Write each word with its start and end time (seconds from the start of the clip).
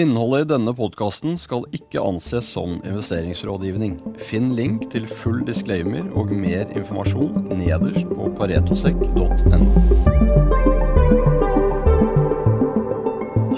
Innholdet 0.00 0.46
i 0.46 0.48
denne 0.54 0.72
podkasten 0.72 1.34
skal 1.36 1.66
ikke 1.76 2.00
anses 2.00 2.46
som 2.54 2.78
investeringsrådgivning. 2.78 3.98
Finn 4.30 4.54
link 4.56 4.86
til 4.94 5.04
full 5.04 5.42
disclaimer 5.44 6.06
og 6.16 6.32
mer 6.32 6.70
informasjon 6.72 7.50
nederst 7.58 8.08
på 8.08 8.30
paretosek.no. 8.38 9.60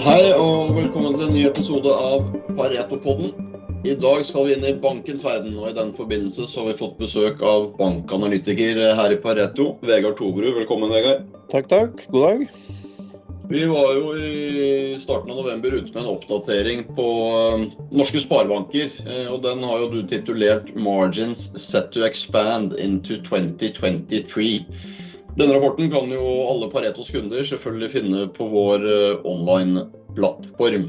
Hei 0.03 0.19
og 0.35 0.75
velkommen 0.81 1.15
til 1.15 1.25
en 1.29 1.33
ny 1.37 1.47
episode 1.47 1.95
av 2.11 2.27
Paretopodden. 2.59 3.31
I 3.87 3.95
dag 4.03 4.27
skal 4.27 4.49
vi 4.49 4.57
inn 4.57 4.67
i 4.67 4.75
bankens 4.83 5.23
verden, 5.23 5.55
og 5.61 5.71
i 5.71 5.77
den 5.79 5.95
forbindelse 5.95 6.49
så 6.51 6.65
har 6.65 6.73
vi 6.73 6.79
fått 6.83 6.99
besøk 6.99 7.39
av 7.39 7.71
bankanalytiker 7.79 8.83
her 8.99 9.15
i 9.15 9.23
Pareto, 9.23 9.77
Vegard 9.87 10.19
Tobru. 10.19 10.51
Velkommen, 10.59 10.91
Vegard. 10.91 11.23
Takk, 11.53 11.71
takk. 11.71 12.09
God 12.11 12.25
dag. 12.27 12.82
Vi 13.49 13.65
var 13.65 13.93
jo 13.93 14.15
i 14.15 14.97
starten 15.01 15.31
av 15.31 15.37
november 15.37 15.73
ute 15.75 15.91
med 15.93 16.03
en 16.03 16.13
oppdatering 16.13 16.83
på 16.95 17.07
um, 17.55 17.65
norske 17.91 18.21
sparebanker. 18.23 18.93
Eh, 19.03 19.27
og 19.27 19.41
den 19.43 19.65
har 19.67 19.81
jo 19.81 19.89
du 19.91 19.99
titulert 20.07 20.71
'Margins 20.75 21.49
set 21.59 21.91
to 21.91 22.05
expand 22.07 22.77
into 22.79 23.19
2023'. 23.27 24.63
Denne 25.35 25.57
rapporten 25.57 25.91
kan 25.91 26.11
jo 26.13 26.23
alle 26.47 26.71
Paretos 26.71 27.11
kunder 27.11 27.43
selvfølgelig 27.43 27.91
finne 27.91 28.27
på 28.31 28.47
vår 28.47 28.87
eh, 28.87 29.21
online-plattform. 29.27 30.87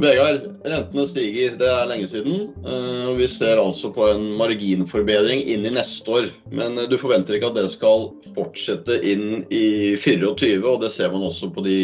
Vegard, 0.00 0.46
rentene 0.64 1.04
stiger. 1.08 1.56
Det 1.60 1.66
er 1.68 1.88
lenge 1.90 2.08
siden. 2.08 2.38
Eh, 2.64 3.08
Vi 3.18 3.26
ser 3.28 3.60
altså 3.60 3.90
på 3.92 4.06
en 4.08 4.30
marginforbedring 4.38 5.42
inn 5.44 5.66
i 5.68 5.72
neste 5.74 6.08
år. 6.08 6.30
Men 6.48 6.78
eh, 6.78 6.88
du 6.88 6.96
forventer 7.00 7.36
ikke 7.36 7.50
at 7.50 7.58
det 7.58 7.66
skal 7.74 8.08
fortsette 8.36 8.96
inn 9.04 9.44
i 9.52 9.96
24, 10.00 10.64
og 10.64 10.80
det 10.84 10.92
ser 10.94 11.12
man 11.12 11.26
også 11.28 11.50
på 11.52 11.64
de 11.66 11.76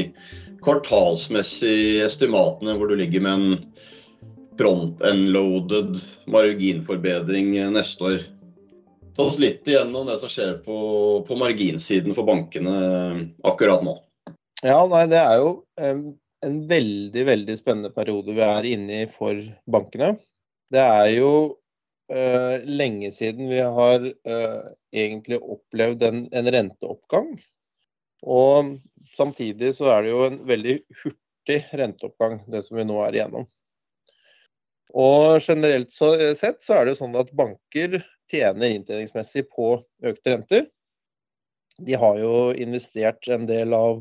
kvartalsmessige 0.64 2.06
estimatene 2.06 2.78
hvor 2.78 2.88
du 2.88 2.96
ligger 2.98 3.22
med 3.22 3.36
en 3.36 3.58
front-end-loaded 4.56 6.00
marginforbedring 6.32 7.52
neste 7.76 8.10
år. 8.10 8.28
Ta 9.16 9.28
oss 9.28 9.40
litt 9.40 9.68
igjennom 9.68 10.08
det 10.08 10.18
som 10.22 10.32
skjer 10.32 10.58
på, 10.64 10.76
på 11.28 11.38
marginsiden 11.40 12.16
for 12.16 12.28
bankene 12.28 12.76
akkurat 13.44 13.84
nå. 13.84 13.98
Ja, 14.64 14.80
nei, 14.88 15.04
det 15.12 15.20
er 15.20 15.42
jo 15.44 15.58
um 15.76 16.06
en 16.46 16.62
veldig, 16.70 17.24
veldig 17.26 17.56
spennende 17.58 17.92
periode 17.94 18.34
vi 18.36 18.44
er 18.44 18.68
inne 18.70 19.02
i 19.02 19.10
for 19.10 19.38
bankene. 19.70 20.14
Det 20.72 20.82
er 20.82 21.10
jo 21.16 21.32
uh, 22.12 22.56
lenge 22.66 23.10
siden 23.14 23.50
vi 23.50 23.60
har 23.62 24.06
uh, 24.06 24.72
egentlig 24.94 25.40
opplevd 25.42 26.06
en, 26.06 26.24
en, 26.32 26.50
renteoppgang. 26.56 27.34
Og 28.26 28.76
samtidig 29.14 29.74
så 29.78 29.90
er 29.94 30.06
det 30.06 30.14
jo 30.14 30.24
en 30.26 30.40
veldig 30.48 30.80
hurtig 31.02 31.60
renteoppgang, 31.78 32.40
det 32.50 32.64
som 32.66 32.78
vi 32.78 32.86
nå 32.86 32.98
er 33.04 33.18
igjennom. 33.18 33.46
Og 34.96 35.42
generelt 35.44 35.92
så, 35.92 36.12
sett 36.38 36.62
så 36.64 36.78
er 36.78 36.86
det 36.86 36.94
jo 36.94 37.02
sånn 37.02 37.18
at 37.20 37.34
banker 37.36 37.98
tjener 38.30 38.72
inntjeningsmessig 38.72 39.44
på 39.52 39.76
økte 40.06 40.32
renter. 40.32 40.66
De 41.76 41.98
har 42.00 42.16
jo 42.22 42.36
investert 42.56 43.28
en 43.28 43.44
del 43.50 43.74
av 43.76 44.00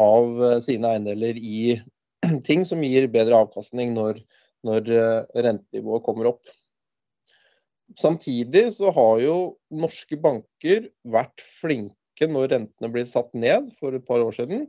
av 0.00 0.44
eh, 0.44 0.58
sine 0.64 0.90
eiendeler 0.94 1.38
i 1.38 1.78
ting 2.48 2.64
som 2.66 2.82
gir 2.84 3.08
bedre 3.12 3.44
avkastning 3.44 3.94
når, 3.96 4.20
når 4.66 4.92
eh, 4.92 5.42
rentenivået 5.46 6.06
kommer 6.06 6.32
opp. 6.34 6.54
Samtidig 8.00 8.70
så 8.74 8.90
har 8.94 9.20
jo 9.22 9.36
norske 9.74 10.16
banker 10.18 10.88
vært 11.04 11.42
flinke 11.60 12.28
når 12.30 12.50
rentene 12.54 12.90
ble 12.90 13.04
satt 13.06 13.34
ned 13.36 13.68
for 13.78 13.94
et 13.94 14.06
par 14.06 14.22
år 14.24 14.34
siden, 14.34 14.66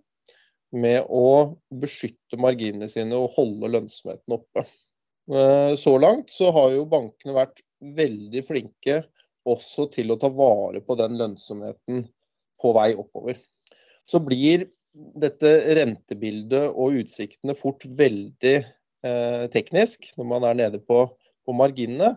med 0.76 1.06
å 1.14 1.56
beskytte 1.82 2.40
marginene 2.42 2.90
sine 2.92 3.16
og 3.16 3.38
holde 3.38 3.70
lønnsomheten 3.72 4.36
oppe. 4.36 4.66
Eh, 5.32 5.74
så 5.80 5.96
langt 6.02 6.34
så 6.34 6.52
har 6.54 6.74
jo 6.76 6.88
bankene 6.90 7.38
vært 7.38 7.64
veldig 7.96 8.44
flinke 8.46 9.02
også 9.46 9.88
til 9.94 10.12
å 10.14 10.20
ta 10.22 10.30
vare 10.34 10.82
på 10.86 10.98
den 11.00 11.18
lønnsomheten 11.20 12.06
på 12.62 12.74
vei 12.76 12.92
oppover. 12.98 13.38
Så 14.10 14.22
blir 14.22 14.68
dette 14.96 15.52
rentebildet 15.78 16.72
og 16.72 17.00
utsiktene 17.02 17.56
fort 17.58 17.84
veldig 18.00 18.56
eh, 18.62 19.46
teknisk 19.54 20.08
når 20.16 20.30
man 20.30 20.48
er 20.48 20.60
nede 20.62 20.82
på, 20.82 21.06
på, 21.46 21.56
marginene. 21.56 22.16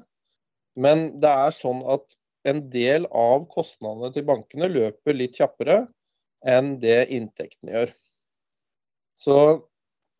Men 0.78 1.08
det 1.18 1.30
er 1.30 1.54
sånn 1.54 1.82
at 1.90 2.14
en 2.48 2.62
del 2.72 3.08
av 3.10 3.48
kostnadene 3.52 4.12
til 4.14 4.26
bankene 4.28 4.70
løper 4.70 5.16
litt 5.16 5.38
kjappere 5.40 5.82
enn 6.46 6.76
det 6.82 7.08
inntektene 7.14 7.74
gjør. 7.74 7.94
Så 9.18 9.38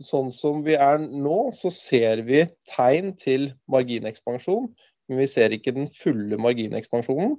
sånn 0.03 0.31
som 0.35 0.65
vi 0.67 0.75
er 0.79 0.99
nå, 0.99 1.39
så 1.55 1.71
ser 1.75 2.25
vi 2.27 2.43
tegn 2.71 3.13
til 3.19 3.53
marginekspansjon, 3.71 4.67
men 5.09 5.23
vi 5.23 5.29
ser 5.31 5.55
ikke 5.55 5.75
den 5.77 5.89
fulle 5.91 6.39
marginekspansjonen. 6.43 7.37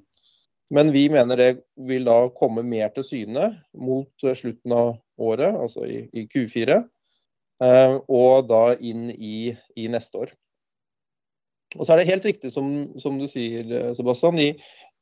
Men 0.70 0.92
vi 0.94 1.08
mener 1.10 1.38
det 1.40 1.50
vil 1.90 2.06
da 2.06 2.28
komme 2.38 2.64
mer 2.66 2.92
til 2.94 3.06
syne 3.06 3.50
mot 3.74 4.26
eh, 4.26 4.38
slutten 4.38 4.76
av 4.76 4.92
året, 5.20 5.56
altså 5.58 5.86
i, 5.90 6.04
i 6.14 6.28
Q4, 6.30 6.78
eh, 7.66 7.96
og 8.06 8.50
da 8.50 8.76
inn 8.78 9.10
i, 9.16 9.50
i, 9.76 9.88
neste 9.90 10.26
år. 10.26 10.34
Og 11.78 11.86
så 11.86 11.94
er 11.94 12.02
det 12.02 12.10
helt 12.10 12.28
riktig 12.30 12.54
som, 12.54 12.70
som 13.02 13.18
du 13.22 13.26
sier, 13.30 13.66
eh, 13.66 13.92
Sebastian. 13.98 14.38
I, 14.42 14.52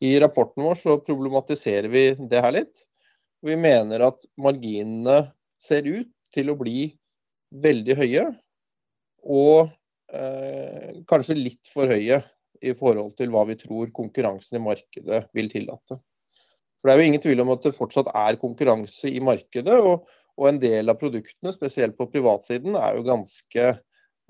I, 0.04 0.16
rapporten 0.24 0.64
vår 0.64 0.80
så 0.80 0.98
problematiserer 1.04 1.92
vi 1.92 2.06
det 2.32 2.44
her 2.44 2.56
litt. 2.56 2.88
Vi 3.44 3.60
mener 3.60 4.08
at 4.08 4.24
marginene 4.40 5.26
ser 5.62 5.88
ut 5.88 6.10
til 6.34 6.52
å 6.52 6.58
bli 6.60 6.94
veldig 7.64 7.96
høye, 8.00 8.26
og 9.28 9.68
eh, 10.16 11.04
kanskje 11.12 11.40
litt 11.40 11.70
for 11.72 11.92
høye 11.92 12.22
i 12.62 12.74
forhold 12.78 13.16
til 13.18 13.32
hva 13.34 13.44
vi 13.50 13.58
tror 13.60 13.92
konkurransen 13.96 14.60
i 14.60 14.64
markedet 14.64 15.24
vil 15.38 15.50
tillate. 15.52 16.00
For 16.78 16.90
Det 16.90 16.94
er 16.94 17.02
jo 17.02 17.10
ingen 17.12 17.24
tvil 17.24 17.44
om 17.44 17.52
at 17.56 17.66
det 17.66 17.76
fortsatt 17.76 18.10
er 18.16 18.40
konkurranse 18.42 19.10
i 19.10 19.22
markedet, 19.24 19.78
og, 19.82 20.08
og 20.38 20.50
en 20.50 20.60
del 20.62 20.92
av 20.92 21.00
produktene, 21.02 21.54
spesielt 21.56 21.98
på 21.98 22.10
privatsiden, 22.14 22.78
er 22.78 22.98
jo 22.98 23.08
ganske 23.08 23.72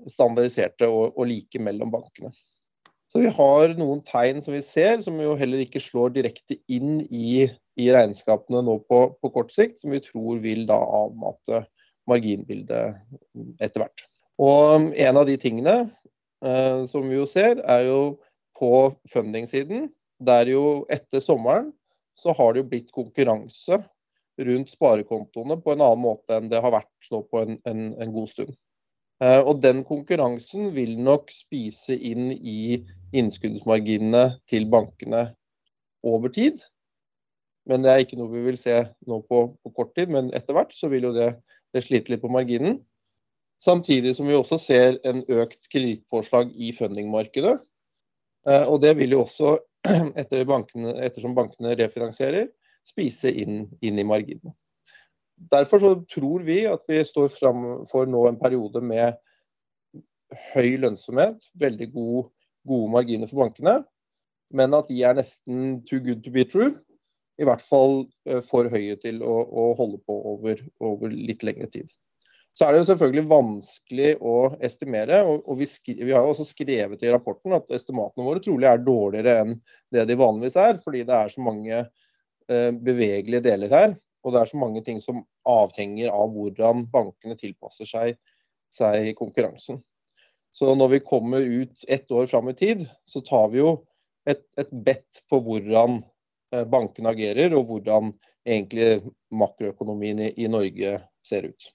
standardiserte 0.08 0.88
og, 0.88 1.12
og, 1.16 1.26
like 1.28 1.60
mellom 1.62 1.92
bankene. 1.92 2.32
Så 3.08 3.22
vi 3.22 3.30
har 3.32 3.72
noen 3.78 4.02
tegn 4.04 4.42
som 4.44 4.52
vi 4.54 4.60
ser, 4.64 5.00
som 5.04 5.16
jo 5.20 5.32
heller 5.40 5.62
ikke 5.64 5.80
slår 5.80 6.12
direkte 6.18 6.58
inn 6.68 7.00
i, 7.08 7.46
i 7.80 7.88
regnskapene 7.94 8.60
nå 8.64 8.78
på, 8.84 9.00
på, 9.16 9.30
kort 9.32 9.52
sikt, 9.54 9.80
som 9.80 9.94
vi 9.94 10.02
tror 10.04 10.42
vil 10.44 10.66
da 10.68 10.76
avmate 10.76 11.64
marginbildet 12.08 13.00
etter 13.64 13.84
hvert. 13.84 14.04
Og 14.38 14.92
en 14.92 15.18
av 15.18 15.24
de 15.28 15.38
tingene 15.40 15.80
som 16.86 17.06
vi 17.10 17.16
jo 17.16 17.24
ser, 17.26 17.58
er 17.66 17.82
jo 17.88 18.00
på 18.58 18.70
funding-siden. 19.10 19.88
Der 20.22 20.50
jo 20.50 20.84
etter 20.92 21.22
sommeren 21.22 21.72
så 22.18 22.34
har 22.34 22.54
det 22.54 22.62
jo 22.62 22.68
blitt 22.70 22.92
konkurranse 22.94 23.80
rundt 24.46 24.70
sparekontoene 24.70 25.58
på 25.62 25.74
en 25.74 25.82
annen 25.82 26.02
måte 26.02 26.38
enn 26.38 26.50
det 26.50 26.62
har 26.62 26.74
vært 26.74 27.10
nå 27.12 27.22
på 27.30 27.42
en, 27.42 27.58
en, 27.66 27.84
en 27.98 28.14
god 28.14 28.30
stund. 28.30 28.54
Eh, 29.22 29.40
og 29.42 29.62
den 29.62 29.82
konkurransen 29.86 30.70
vil 30.76 30.94
nok 31.02 31.32
spise 31.34 31.96
inn 31.96 32.30
i 32.36 32.78
innskuddsmarginene 33.16 34.24
til 34.50 34.68
bankene 34.70 35.28
over 36.06 36.30
tid. 36.34 36.62
Men 37.68 37.84
det 37.84 37.92
er 37.92 38.04
ikke 38.04 38.18
noe 38.20 38.32
vi 38.32 38.44
vil 38.46 38.58
se 38.58 38.80
nå 39.10 39.20
på, 39.28 39.42
på 39.62 39.74
kort 39.76 39.94
tid, 39.98 40.12
men 40.14 40.30
etter 40.36 40.56
hvert 40.56 40.72
så 40.74 40.90
vil 40.92 41.10
jo 41.10 41.14
det, 41.16 41.32
det 41.74 41.84
slite 41.84 42.14
litt 42.14 42.22
på 42.22 42.30
marginen. 42.32 42.78
Samtidig 43.58 44.14
som 44.16 44.28
vi 44.30 44.36
også 44.38 44.58
ser 44.62 45.00
en 45.08 45.24
økt 45.26 45.66
kredittpåslag 45.72 46.52
i 46.54 46.70
fundingmarkedet. 46.76 47.56
Eh, 48.48 48.64
og 48.70 48.80
det 48.84 48.94
vil 49.00 49.16
jo 49.16 49.24
også, 49.24 49.56
etter 50.20 50.46
bankene, 50.48 50.94
ettersom 51.04 51.34
bankene 51.38 51.74
refinansierer, 51.78 52.48
spise 52.86 53.32
inn, 53.34 53.66
inn 53.82 53.98
i 53.98 54.06
marginene. 54.06 54.54
Derfor 55.52 55.82
så 55.82 55.90
tror 56.10 56.42
vi 56.46 56.64
at 56.66 56.86
vi 56.90 56.98
står 57.06 57.30
for 57.30 58.10
nå 58.10 58.24
en 58.26 58.38
periode 58.40 58.82
med 58.82 59.18
høy 60.52 60.74
lønnsomhet, 60.82 61.46
veldig 61.58 61.92
god, 61.94 62.26
gode 62.68 62.90
marginer 62.92 63.30
for 63.30 63.44
bankene, 63.44 63.78
men 64.54 64.74
at 64.74 64.90
de 64.90 65.02
er 65.04 65.16
nesten 65.18 65.80
too 65.88 66.02
good 66.04 66.24
to 66.24 66.32
be 66.34 66.44
true. 66.48 66.72
I 67.38 67.46
hvert 67.46 67.62
fall 67.62 68.00
eh, 68.26 68.42
for 68.42 68.66
høye 68.70 68.96
til 68.98 69.22
å, 69.22 69.34
å 69.46 69.70
holde 69.78 70.00
på 70.06 70.14
over, 70.32 70.62
over 70.82 71.12
litt 71.14 71.44
lengre 71.46 71.68
tid. 71.70 71.92
Så 72.56 72.66
er 72.66 72.74
det 72.74 72.80
jo 72.80 72.88
selvfølgelig 72.88 73.24
vanskelig 73.30 74.10
å 74.18 74.36
estimere. 74.66 75.20
og, 75.22 75.44
og 75.46 75.60
vi, 75.60 75.68
vi, 75.92 76.10
har 76.10 76.24
jo 76.26 76.32
også 76.32 76.46
skrevet 76.48 77.04
i 77.04 77.12
rapporten 77.14 77.54
at 77.54 77.70
estimatene 77.74 78.26
våre 78.26 78.42
trolig 78.42 78.66
er 78.70 78.82
dårligere 78.82 79.36
enn 79.44 79.54
det 79.94 80.08
de 80.10 80.18
vanligvis 80.18 80.58
er, 80.58 80.80
fordi 80.82 81.04
det 81.06 81.14
er 81.14 81.30
så 81.30 81.44
mange 81.44 81.76
eh, 81.78 82.70
bevegelige 82.74 83.44
deler 83.46 83.74
her. 83.74 83.94
Og 84.26 84.34
det 84.34 84.40
er 84.40 84.50
så 84.50 84.58
mange 84.58 84.82
ting 84.86 84.98
som 85.02 85.22
avhenger 85.48 86.10
av 86.10 86.34
hvordan 86.34 86.88
bankene 86.90 87.38
tilpasser 87.38 87.86
seg, 87.88 88.18
seg 88.74 89.12
konkurransen. 89.18 89.78
Så 90.50 90.74
når 90.74 90.96
vi 90.96 91.04
kommer 91.06 91.40
ut 91.40 91.84
ett 91.88 92.10
år 92.10 92.26
fram 92.26 92.50
i 92.50 92.56
tid, 92.58 92.86
så 93.06 93.22
tar 93.22 93.52
vi 93.52 93.60
jo 93.60 93.76
et, 94.28 94.42
et 94.58 94.70
bedt 94.72 95.22
på 95.30 95.38
hvordan 95.44 96.00
eh, 96.54 96.64
bankene 96.68 97.14
agerer, 97.14 97.54
og 97.54 97.68
hvordan 97.70 98.10
egentlig 98.48 99.12
makroøkonomien 99.30 100.26
i, 100.26 100.32
i 100.42 100.50
Norge 100.50 100.98
ser 101.24 101.50
ut. 101.52 101.72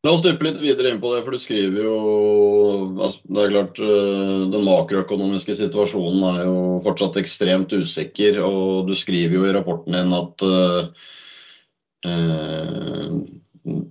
La 0.00 0.14
oss 0.14 0.22
dyppe 0.24 0.46
litt 0.46 0.60
videre 0.62 0.94
inn 0.94 1.00
på 1.00 1.10
det, 1.12 1.20
for 1.26 1.36
du 1.36 1.40
skriver 1.42 1.84
jo 1.84 1.96
altså, 3.04 3.20
Det 3.26 3.42
er 3.42 3.50
klart 3.52 3.80
den 4.54 4.64
makroøkonomiske 4.64 5.56
situasjonen 5.58 6.22
er 6.30 6.38
jo 6.46 6.60
fortsatt 6.86 7.18
ekstremt 7.20 7.74
usikker. 7.76 8.40
Og 8.40 8.88
du 8.88 8.94
skriver 8.96 9.36
jo 9.36 9.44
i 9.44 9.52
rapporten 9.52 9.98
din 9.98 10.14
at 10.16 10.46
eh, 10.48 10.86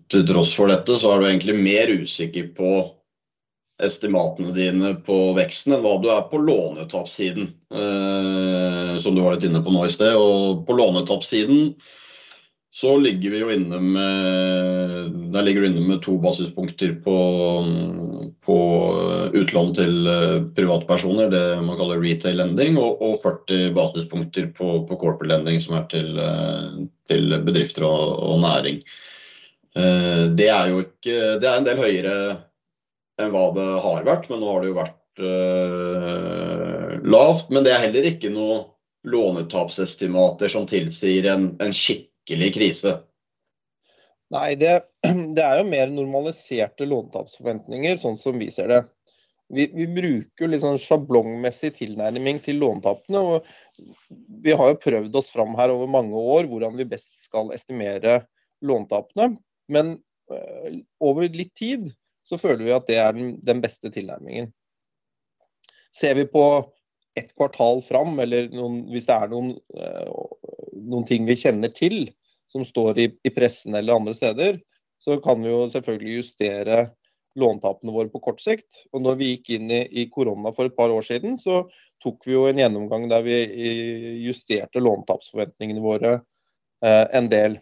til 0.09 0.25
tross 0.31 0.55
for 0.57 0.73
dette, 0.73 0.97
så 0.97 1.13
er 1.13 1.21
du 1.21 1.27
egentlig 1.29 1.59
mer 1.61 1.93
usikker 2.01 2.49
på 2.57 2.71
estimatene 3.79 4.51
dine 4.55 4.95
på 5.05 5.17
veksten 5.37 5.77
enn 5.77 5.85
hva 5.85 5.93
du 6.01 6.09
er 6.11 6.25
på 6.31 6.41
lånetapssiden, 6.41 7.53
eh, 7.69 8.97
som 9.03 9.13
du 9.13 9.21
var 9.23 9.37
litt 9.37 9.45
inne 9.47 9.61
på 9.63 9.71
nå 9.77 9.85
i 9.85 9.93
sted. 9.93 10.17
Og 10.17 10.65
på 10.67 10.75
lånetapssiden 10.79 11.75
så 12.71 12.97
ligger 12.97 13.29
vi 13.33 13.39
jo 13.41 13.49
inne 13.51 13.79
med 13.81 15.15
Der 15.33 15.41
ligger 15.41 15.61
du 15.61 15.67
inne 15.67 15.81
med 15.87 16.01
to 16.05 16.17
basispunkter 16.21 16.93
på, 17.03 17.15
på 18.45 18.57
utlån 19.33 19.73
til 19.77 20.07
eh, 20.09 20.37
privatpersoner, 20.55 21.29
det 21.33 21.61
man 21.65 21.77
kaller 21.79 22.01
retail 22.01 22.37
lending, 22.37 22.77
og, 22.81 23.01
og 23.01 23.21
40 23.25 23.73
basispunkter 23.77 24.51
på, 24.57 24.67
på 24.89 24.97
corporate 25.01 25.31
lending, 25.31 25.61
som 25.61 25.77
er 25.79 25.87
til, 25.91 26.17
eh, 26.21 26.67
til 27.09 27.37
bedrifter 27.45 27.85
og, 27.87 28.19
og 28.25 28.41
næring. 28.45 28.81
Eh, 29.77 30.23
det 30.37 30.49
er 30.53 30.69
jo 30.73 30.83
ikke 30.85 31.17
Det 31.41 31.49
er 31.49 31.57
en 31.57 31.67
del 31.67 31.81
høyere 31.81 32.17
enn 33.19 33.33
hva 33.33 33.45
det 33.57 33.69
har 33.85 34.05
vært, 34.07 34.29
men 34.29 34.41
nå 34.41 34.51
har 34.53 34.61
det 34.61 34.69
jo 34.69 34.77
vært 34.77 34.95
lavt. 37.03 37.49
Men 37.51 37.65
det 37.65 37.73
er 37.73 37.81
heller 37.83 38.05
ikke 38.07 38.29
noe 38.31 38.61
lånetapsestimater 39.09 40.47
som 40.51 40.67
tilsier 40.69 41.27
en, 41.33 41.49
en 41.59 41.73
skikkelig 41.75 42.08
krise. 42.53 42.99
Nei, 44.29 44.53
det, 44.61 44.75
det, 45.35 45.43
er 45.43 45.61
jo 45.61 45.67
mer 45.69 45.89
normaliserte 45.93 46.85
låntapsforventninger, 46.89 47.97
sånn 47.97 48.17
som 48.19 48.37
vi 48.41 48.49
ser 48.53 48.69
det. 48.69 48.81
Vi, 49.49 49.65
vi 49.73 49.87
bruker 49.89 50.51
litt 50.51 50.61
sånn 50.61 50.77
sjablongmessig 50.77 51.71
tilnærming 51.79 52.37
til 52.45 52.59
låntapene. 52.61 53.17
og 53.17 53.87
Vi 54.45 54.53
har 54.53 54.75
jo 54.75 54.81
prøvd 54.83 55.17
oss 55.17 55.31
fram 55.33 55.55
her 55.57 55.73
over 55.73 55.89
mange 55.89 56.13
år 56.13 56.45
hvordan 56.51 56.77
vi 56.77 56.85
best 56.91 57.23
skal 57.23 57.49
estimere 57.55 58.19
låntapene. 58.61 59.31
Men 59.73 59.95
øh, 60.29 60.77
over 61.01 61.25
litt 61.33 61.55
tid 61.57 61.89
så 62.29 62.37
føler 62.37 62.67
vi 62.67 62.75
at 62.75 62.85
det 62.89 62.99
er 63.01 63.15
den, 63.17 63.33
den 63.41 63.63
beste 63.63 63.89
tilnærmingen. 63.89 64.51
Ser 65.95 66.13
vi 66.19 66.27
på 66.29 66.43
ett 67.17 67.33
kvartal 67.33 67.81
fram, 67.81 68.19
eller 68.21 68.51
noen, 68.53 68.83
hvis 68.93 69.07
det 69.09 69.15
er 69.17 69.31
noen, 69.31 69.55
uh, 69.75 70.11
noen, 70.77 71.05
ting 71.09 71.25
vi 71.27 71.37
kjenner 71.39 71.73
til 71.73 72.11
som 72.49 72.65
står 72.65 72.99
i, 72.99 73.07
i, 73.23 73.31
pressen 73.33 73.75
eller 73.77 73.99
andre 73.99 74.15
steder, 74.17 74.59
så 74.99 75.19
kan 75.21 75.43
vi 75.43 75.51
jo 75.51 75.67
selvfølgelig 75.71 76.17
justere 76.19 76.79
låntapene 77.39 77.93
våre 77.93 78.09
på 78.11 78.21
kort 78.25 78.41
sikt. 78.41 78.83
Og 78.93 79.03
når 79.05 79.19
vi 79.19 79.29
gikk 79.33 79.51
inn 79.55 79.71
i, 79.71 79.83
i 80.01 80.07
korona 80.11 80.51
for 80.55 80.67
et 80.67 80.75
par 80.75 80.91
år 80.91 81.05
siden, 81.05 81.37
så 81.39 81.61
tok 82.03 82.25
vi 82.27 82.35
jo 82.35 82.47
en 82.49 82.59
gjennomgang 82.59 83.07
der 83.11 83.23
vi 83.25 83.37
justerte 84.25 84.81
låntapsforventningene 84.81 85.83
våre 85.83 86.17
eh, 86.17 87.05
en 87.15 87.29
del. 87.31 87.59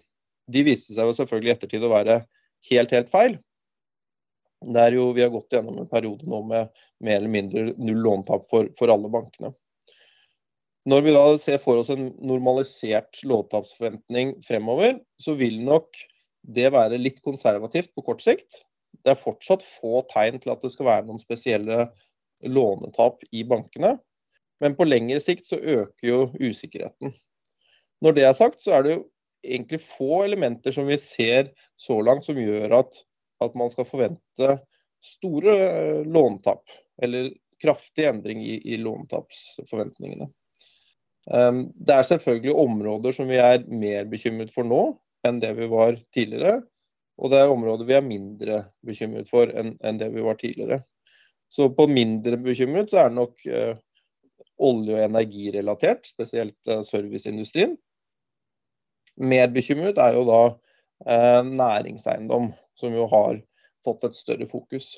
De 0.48 0.64
viste 0.66 0.96
seg 0.96 1.10
jo 1.10 1.18
selvfølgelig 1.20 1.52
i 1.52 1.56
ettertid 1.58 1.86
å 1.86 1.94
være 1.94 2.22
helt, 2.72 2.96
helt 2.96 3.12
feil. 3.12 3.38
Der 4.74 4.96
jo 4.96 5.12
vi 5.14 5.22
har 5.22 5.34
gått 5.34 5.54
gjennom 5.54 5.78
en 5.84 5.92
periode 5.92 6.26
nå 6.26 6.42
med 6.48 6.72
mer 7.04 7.20
eller 7.20 7.34
mindre 7.34 7.68
null 7.78 8.00
låntap 8.08 8.48
for, 8.50 8.72
for 8.80 8.90
alle 8.90 9.12
bankene. 9.14 9.52
Når 10.88 11.04
vi 11.04 11.14
da 11.16 11.24
ser 11.42 11.60
for 11.60 11.82
oss 11.82 11.90
en 11.92 12.12
normalisert 12.24 13.20
låntapsforventning 13.28 14.38
fremover, 14.46 15.02
så 15.20 15.36
vil 15.36 15.60
nok 15.68 16.00
det 16.48 16.70
være 16.72 17.00
litt 17.02 17.20
konservativt 17.26 17.92
på 17.96 18.06
kort 18.08 18.24
sikt. 18.24 18.62
Det 19.04 19.12
er 19.12 19.20
fortsatt 19.20 19.66
få 19.68 20.02
tegn 20.14 20.40
til 20.40 20.54
at 20.54 20.64
det 20.64 20.72
skal 20.72 20.88
være 20.88 21.08
noen 21.10 21.20
spesielle 21.20 21.90
lånetap 22.48 23.26
i 23.36 23.44
bankene. 23.48 23.98
Men 24.64 24.78
på 24.78 24.88
lengre 24.88 25.20
sikt 25.22 25.46
så 25.50 25.60
øker 25.60 26.08
jo 26.08 26.22
usikkerheten. 26.40 27.12
Når 28.02 28.16
det 28.16 28.26
er 28.30 28.38
sagt, 28.38 28.64
så 28.64 28.78
er 28.78 28.86
det 28.86 28.96
jo 28.96 29.04
egentlig 29.44 29.82
få 29.84 30.24
elementer 30.24 30.74
som 30.74 30.88
vi 30.88 30.98
ser 31.02 31.52
så 31.80 32.00
langt 32.06 32.26
som 32.26 32.40
gjør 32.40 32.80
at 32.80 33.04
at 33.44 33.54
man 33.58 33.70
skal 33.70 33.86
forvente 33.86 34.56
store 35.06 35.54
lånetap, 36.10 36.64
eller 37.02 37.30
kraftig 37.62 38.08
endring 38.10 38.42
i, 38.42 38.58
i 38.66 38.80
låntapsforventningene. 38.82 40.30
Um, 41.28 41.66
det 41.76 41.96
er 41.96 42.06
selvfølgelig 42.08 42.56
områder 42.56 43.16
som 43.16 43.28
vi 43.28 43.40
er 43.42 43.66
mer 43.68 44.06
bekymret 44.08 44.54
for 44.54 44.68
nå 44.68 44.82
enn 45.28 45.42
det 45.44 45.52
vi 45.58 45.68
var 45.72 45.98
tidligere. 46.16 46.62
Og 47.18 47.34
det 47.34 47.42
er 47.42 47.52
områder 47.52 47.88
vi 47.90 47.98
er 47.98 48.06
mindre 48.06 48.62
bekymret 48.86 49.28
for 49.30 49.52
enn, 49.52 49.76
det 50.00 50.08
vi 50.14 50.24
var 50.24 50.38
tidligere. 50.40 50.80
Så 51.52 51.68
på 51.74 51.88
mindre 51.92 52.38
bekymret 52.40 52.92
så 52.92 53.02
er 53.02 53.12
det 53.12 53.18
nok 53.18 53.44
uh, 53.50 53.74
olje- 54.70 54.96
og 54.96 55.04
energirelatert, 55.04 56.08
spesielt 56.08 56.72
uh, 56.72 56.80
serviceindustrien. 56.86 57.76
Mer 59.18 59.52
bekymret 59.52 60.00
er 60.00 60.16
jo 60.16 60.24
da 60.30 60.42
uh, 60.54 61.44
næringseiendom 61.48 62.52
som 62.78 62.96
jo 62.96 63.08
har 63.12 63.42
fått 63.88 64.06
et 64.08 64.16
større 64.16 64.48
fokus. 64.48 64.92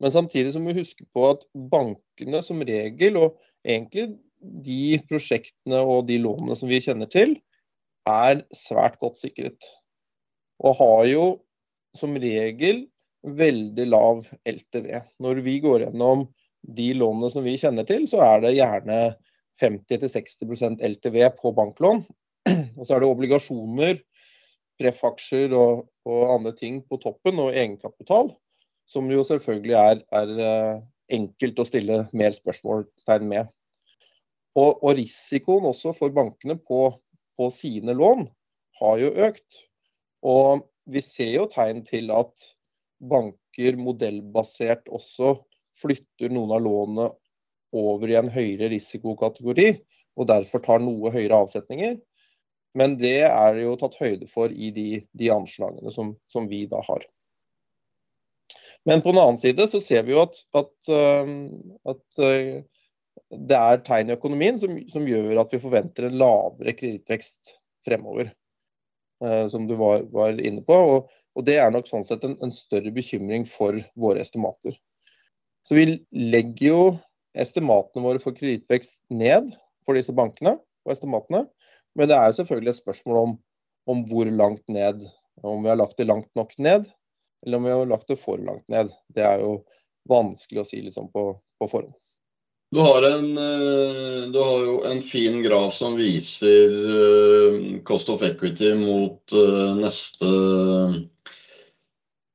Men 0.00 0.12
samtidig 0.12 0.52
så 0.52 0.60
må 0.60 0.72
vi 0.72 0.82
huske 0.82 1.06
på 1.14 1.30
at 1.30 1.44
bankene 1.70 2.42
som 2.44 2.64
regel, 2.64 3.18
og 3.20 3.36
egentlig 3.64 4.14
de 4.64 4.98
prosjektene 5.10 5.80
og 5.82 6.06
de 6.10 6.18
lånene 6.22 6.56
som 6.58 6.70
vi 6.70 6.80
kjenner 6.82 7.10
til, 7.12 7.36
er 8.06 8.42
svært 8.54 8.98
godt 9.02 9.18
sikret. 9.18 9.58
Og 10.62 10.78
har 10.78 11.06
jo 11.10 11.24
som 11.96 12.16
regel 12.20 12.84
veldig 13.26 13.86
lav 13.88 14.26
LTV. 14.46 14.90
Når 15.22 15.40
vi 15.44 15.58
går 15.64 15.86
gjennom 15.86 16.26
de 16.76 16.90
lånene 16.98 17.30
som 17.32 17.46
vi 17.46 17.56
kjenner 17.58 17.86
til, 17.88 18.06
så 18.10 18.22
er 18.24 18.44
det 18.44 18.56
gjerne 18.58 19.00
50-60% 19.60 20.84
LTV 20.84 21.18
på 21.40 21.52
banklån. 21.56 22.04
Og 22.78 22.84
så 22.84 22.96
er 22.96 23.02
det 23.02 23.10
obligasjoner 23.10 23.98
prefaksjer 24.80 25.54
og, 25.56 25.86
og, 26.06 26.22
andre 26.34 26.52
ting 26.56 26.82
på 26.84 26.98
toppen, 27.00 27.40
og 27.40 27.54
egenkapital, 27.54 28.28
som 28.88 29.08
jo 29.10 29.24
selvfølgelig 29.26 29.76
er, 29.80 30.02
er 30.20 30.32
eh, 30.36 30.74
enkelt 31.16 31.62
å 31.62 31.66
stille 31.66 32.02
mer 32.16 32.34
spørsmålstegn 32.36 33.30
med. 33.30 33.52
Og, 34.56 34.78
og 34.80 34.96
risikoen 34.96 35.68
også 35.68 35.92
for 35.96 36.14
bankene 36.16 36.56
på, 36.56 36.88
på, 37.36 37.48
sine 37.52 37.92
lån 37.96 38.24
har 38.80 39.02
jo 39.02 39.12
økt. 39.28 39.60
Og 40.26 40.64
vi 40.88 41.02
ser 41.04 41.34
jo 41.34 41.46
tegn 41.52 41.84
til 41.86 42.10
at 42.14 42.48
banker 42.96 43.76
modellbasert 43.76 44.88
også 44.88 45.36
flytter 45.76 46.32
noen 46.32 46.54
av 46.56 46.64
lånene 46.64 47.10
over 47.76 48.08
i 48.08 48.16
en 48.16 48.30
høyere 48.32 48.70
risikokategori, 48.72 49.74
og 50.16 50.28
derfor 50.30 50.62
tar 50.64 50.80
noe 50.80 51.12
høyere 51.12 51.42
avsetninger. 51.44 51.98
Men 52.76 52.96
det 53.00 53.26
er 53.26 53.56
det 53.56 53.66
jo 53.66 53.76
tatt 53.80 53.98
høyde 54.00 54.28
for 54.28 54.52
i 54.52 54.70
de, 54.72 55.02
de 55.16 55.28
anslagene 55.32 55.92
som, 55.92 56.14
som, 56.28 56.48
vi 56.48 56.64
da 56.68 56.80
har. 56.84 57.04
Men 58.88 59.02
på 59.02 59.12
den 59.12 59.20
annen 59.20 59.40
side 59.40 59.66
så 59.68 59.80
ser 59.82 60.04
vi 60.06 60.14
jo 60.14 60.22
at, 60.22 60.38
at, 60.56 60.90
at 61.92 62.20
det 63.30 63.58
er 63.58 63.82
tegn 63.86 64.10
i 64.10 64.16
økonomien 64.16 64.58
som, 64.60 64.74
som, 64.90 65.06
gjør 65.08 65.42
at 65.42 65.54
vi 65.54 65.62
forventer 65.62 66.08
en 66.08 66.18
lavere 66.20 66.74
kredittvekst 66.76 67.56
fremover. 67.86 68.32
Som 69.50 69.64
du 69.64 69.72
var, 69.80 70.04
var 70.12 70.36
inne 70.36 70.60
på. 70.64 70.76
Og, 70.76 71.12
og, 71.36 71.44
det 71.48 71.56
er 71.60 71.70
nok 71.72 71.88
sånn 71.88 72.04
sett 72.04 72.24
en, 72.26 72.36
en 72.44 72.52
større 72.52 72.92
bekymring 72.92 73.46
for 73.48 73.78
våre 73.96 74.20
estimater. 74.20 74.76
Så 75.66 75.78
vi 75.78 75.86
legger 76.12 76.66
jo 76.68 76.82
estimatene 77.36 78.04
våre 78.04 78.20
for 78.22 78.36
kredittvekst 78.36 79.00
ned 79.12 79.48
for 79.86 79.98
disse 79.98 80.14
bankene 80.16 80.56
og 80.86 80.92
estimatene. 80.92 81.46
Men 81.96 82.10
det 82.10 82.18
er 82.18 82.30
jo 82.30 82.38
selvfølgelig 82.40 82.74
et 82.74 82.82
spørsmål 82.82 83.22
om, 83.22 83.34
om, 83.90 84.04
hvor 84.10 84.28
langt 84.30 84.64
ned. 84.68 85.02
Om 85.42 85.64
vi 85.64 85.72
har 85.72 85.80
lagt 85.80 85.98
det 85.98 86.08
langt 86.08 86.30
nok 86.38 86.54
ned, 86.62 86.86
eller 87.44 87.58
om 87.58 87.66
vi 87.66 87.72
har 87.72 87.88
lagt 87.88 88.08
det 88.12 88.18
for 88.20 88.40
langt 88.40 88.68
ned. 88.72 88.92
Det 89.12 89.24
er 89.24 89.42
jo 89.42 89.58
vanskelig 90.08 90.62
å 90.62 90.68
si 90.68 90.80
liksom 90.84 91.10
på, 91.12 91.28
på 91.60 91.68
forhånd. 91.72 91.96
Du 92.76 92.82
har, 92.82 93.02
en, 93.02 93.38
eh, 93.38 94.30
du 94.30 94.38
har, 94.38 94.64
jo 94.64 94.72
en 94.84 94.98
fin 95.00 95.38
graf 95.42 95.72
som 95.78 95.94
viser 95.96 96.74
eh, 96.92 97.54
cost 97.88 98.10
of 98.12 98.20
equity 98.26 98.74
mot 98.76 99.32
eh, 99.32 99.70
neste 99.78 100.28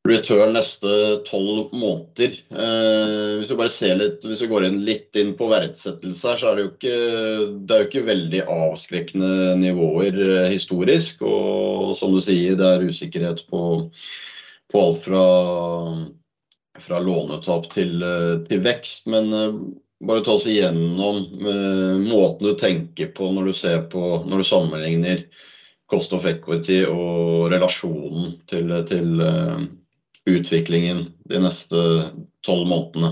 return 0.10 0.56
neste 0.58 0.96
tolv 1.28 1.76
måneder. 1.78 2.34
Hvis, 2.50 3.52
du 3.52 3.54
bare 3.60 3.70
ser 3.76 4.00
litt, 4.00 4.26
hvis 4.26 4.42
du 4.42 4.48
går 4.50 4.66
inn 4.66 4.80
litt 4.88 5.20
inn 5.22 5.36
på 5.38 5.52
verdsettelse 5.52 6.32
her, 6.32 6.42
så 6.42 6.50
er 6.50 6.58
det 6.58 6.66
jo 6.66 6.72
ikke, 6.72 6.98
det 7.62 7.78
er 7.78 7.84
jo 7.84 7.90
ikke 7.92 8.04
veldig 8.10 8.42
avskrekkende 8.56 9.54
nivåer 9.62 10.18
historisk. 10.56 11.22
Og 11.22 11.94
som 12.02 12.18
du 12.18 12.24
sier, 12.26 12.58
det 12.58 12.66
er 12.66 12.90
usikkerhet 12.90 13.46
på, 13.54 13.62
på 14.74 14.84
alt 14.88 15.06
fra, 15.06 15.24
fra 16.82 17.06
lånetap 17.06 17.70
til, 17.78 18.02
til, 18.50 18.66
vekst. 18.66 19.06
Men 19.14 19.30
bare 20.08 20.24
ta 20.26 20.36
oss 20.38 20.48
igjennom 20.50 21.24
uh, 21.46 21.98
måten 22.02 22.48
du 22.48 22.54
tenker 22.60 23.12
på 23.16 23.32
når 23.36 23.52
du 23.52 23.54
på, 23.92 24.04
når 24.26 24.42
du 24.42 24.48
sammenligner 24.48 25.26
cost 25.92 26.14
of 26.16 26.26
equity 26.26 26.82
og 26.88 27.50
relasjonen 27.52 28.38
til, 28.48 28.72
til 28.88 29.10
utviklingen 30.24 31.02
de 31.28 31.42
neste 31.44 31.82
tolv 32.46 32.70
månedene? 32.70 33.12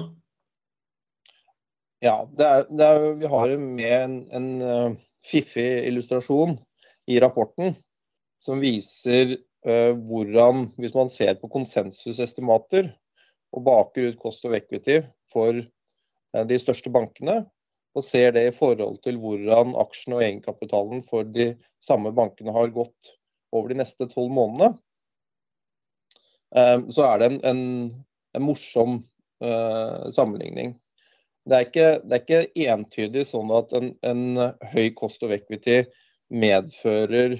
Ja, 2.00 2.24
det 2.32 2.46
er, 2.48 2.66
det 2.72 2.86
er, 2.86 3.06
vi 3.20 3.28
har 3.28 3.54
med 3.60 3.96
en, 3.98 4.16
en 4.32 4.50
uh, 4.64 4.96
fiffig 5.26 5.68
illustrasjon 5.90 6.56
i 7.12 7.20
rapporten 7.20 7.74
som 8.40 8.62
viser 8.64 9.36
uh, 9.68 9.92
hvordan, 10.08 10.70
hvis 10.80 10.96
man 10.96 11.12
ser 11.12 11.36
på 11.42 11.52
konsensusestimater 11.52 12.94
og 13.52 13.66
baker 13.66 14.08
ut 14.08 14.22
cost 14.22 14.48
of 14.48 14.56
equity 14.56 15.02
for 15.34 15.60
uh, 15.60 15.68
de 16.50 16.60
største 16.62 16.92
bankene, 16.94 17.42
og 17.98 18.06
ser 18.06 18.36
det 18.36 18.44
i 18.48 18.56
forhold 18.56 19.00
til 19.06 19.18
hvordan 19.22 19.74
aksjene 19.82 20.20
og 20.20 20.26
egenkapitalen 20.26 21.02
for 21.08 21.26
de 21.26 21.52
samme 21.82 22.12
bankene 22.16 22.54
har 22.54 22.70
gått 22.76 23.16
over 23.56 23.72
de 23.72 23.80
neste 23.80 24.06
tolv 24.12 24.30
månedene, 24.36 24.76
så 26.94 27.06
er 27.06 27.22
det 27.22 27.30
en, 27.30 27.40
en, 27.50 27.64
en 28.38 28.46
morsom 28.46 29.00
sammenligning. 30.14 30.76
Det 31.50 31.58
er 31.58 31.66
ikke, 31.66 31.90
det 32.06 32.16
er 32.16 32.24
ikke 32.24 32.70
entydig 32.74 33.26
sånn 33.30 33.50
at 33.58 33.74
en, 33.78 33.92
en, 34.06 34.24
høy 34.74 34.90
kost 34.98 35.24
og 35.26 35.34
equity 35.34 35.82
medfører 36.30 37.40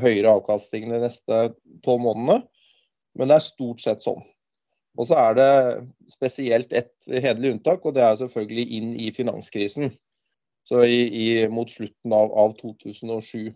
høyere 0.00 0.30
avkastning 0.36 0.88
de 0.92 1.02
neste 1.02 1.40
tolv 1.84 2.04
månedene, 2.04 2.40
men 3.18 3.28
det 3.28 3.38
er 3.38 3.44
stort 3.48 3.82
sett 3.82 4.04
sånn. 4.04 4.22
Og 4.96 5.08
så 5.10 5.18
er 5.20 5.36
det 5.36 5.50
spesielt 6.08 6.72
ett 6.72 6.94
hederlig 7.08 7.56
unntak, 7.56 7.84
og 7.84 7.94
det 7.96 8.04
er 8.04 8.16
selvfølgelig 8.20 8.66
inn 8.78 8.94
i 8.96 9.10
finanskrisen. 9.12 9.90
Så 10.66 10.82
i, 10.88 11.02
i, 11.06 11.26
mot 11.52 11.70
slutten 11.70 12.14
av, 12.16 12.32
av, 12.34 12.56
2007. 12.58 13.52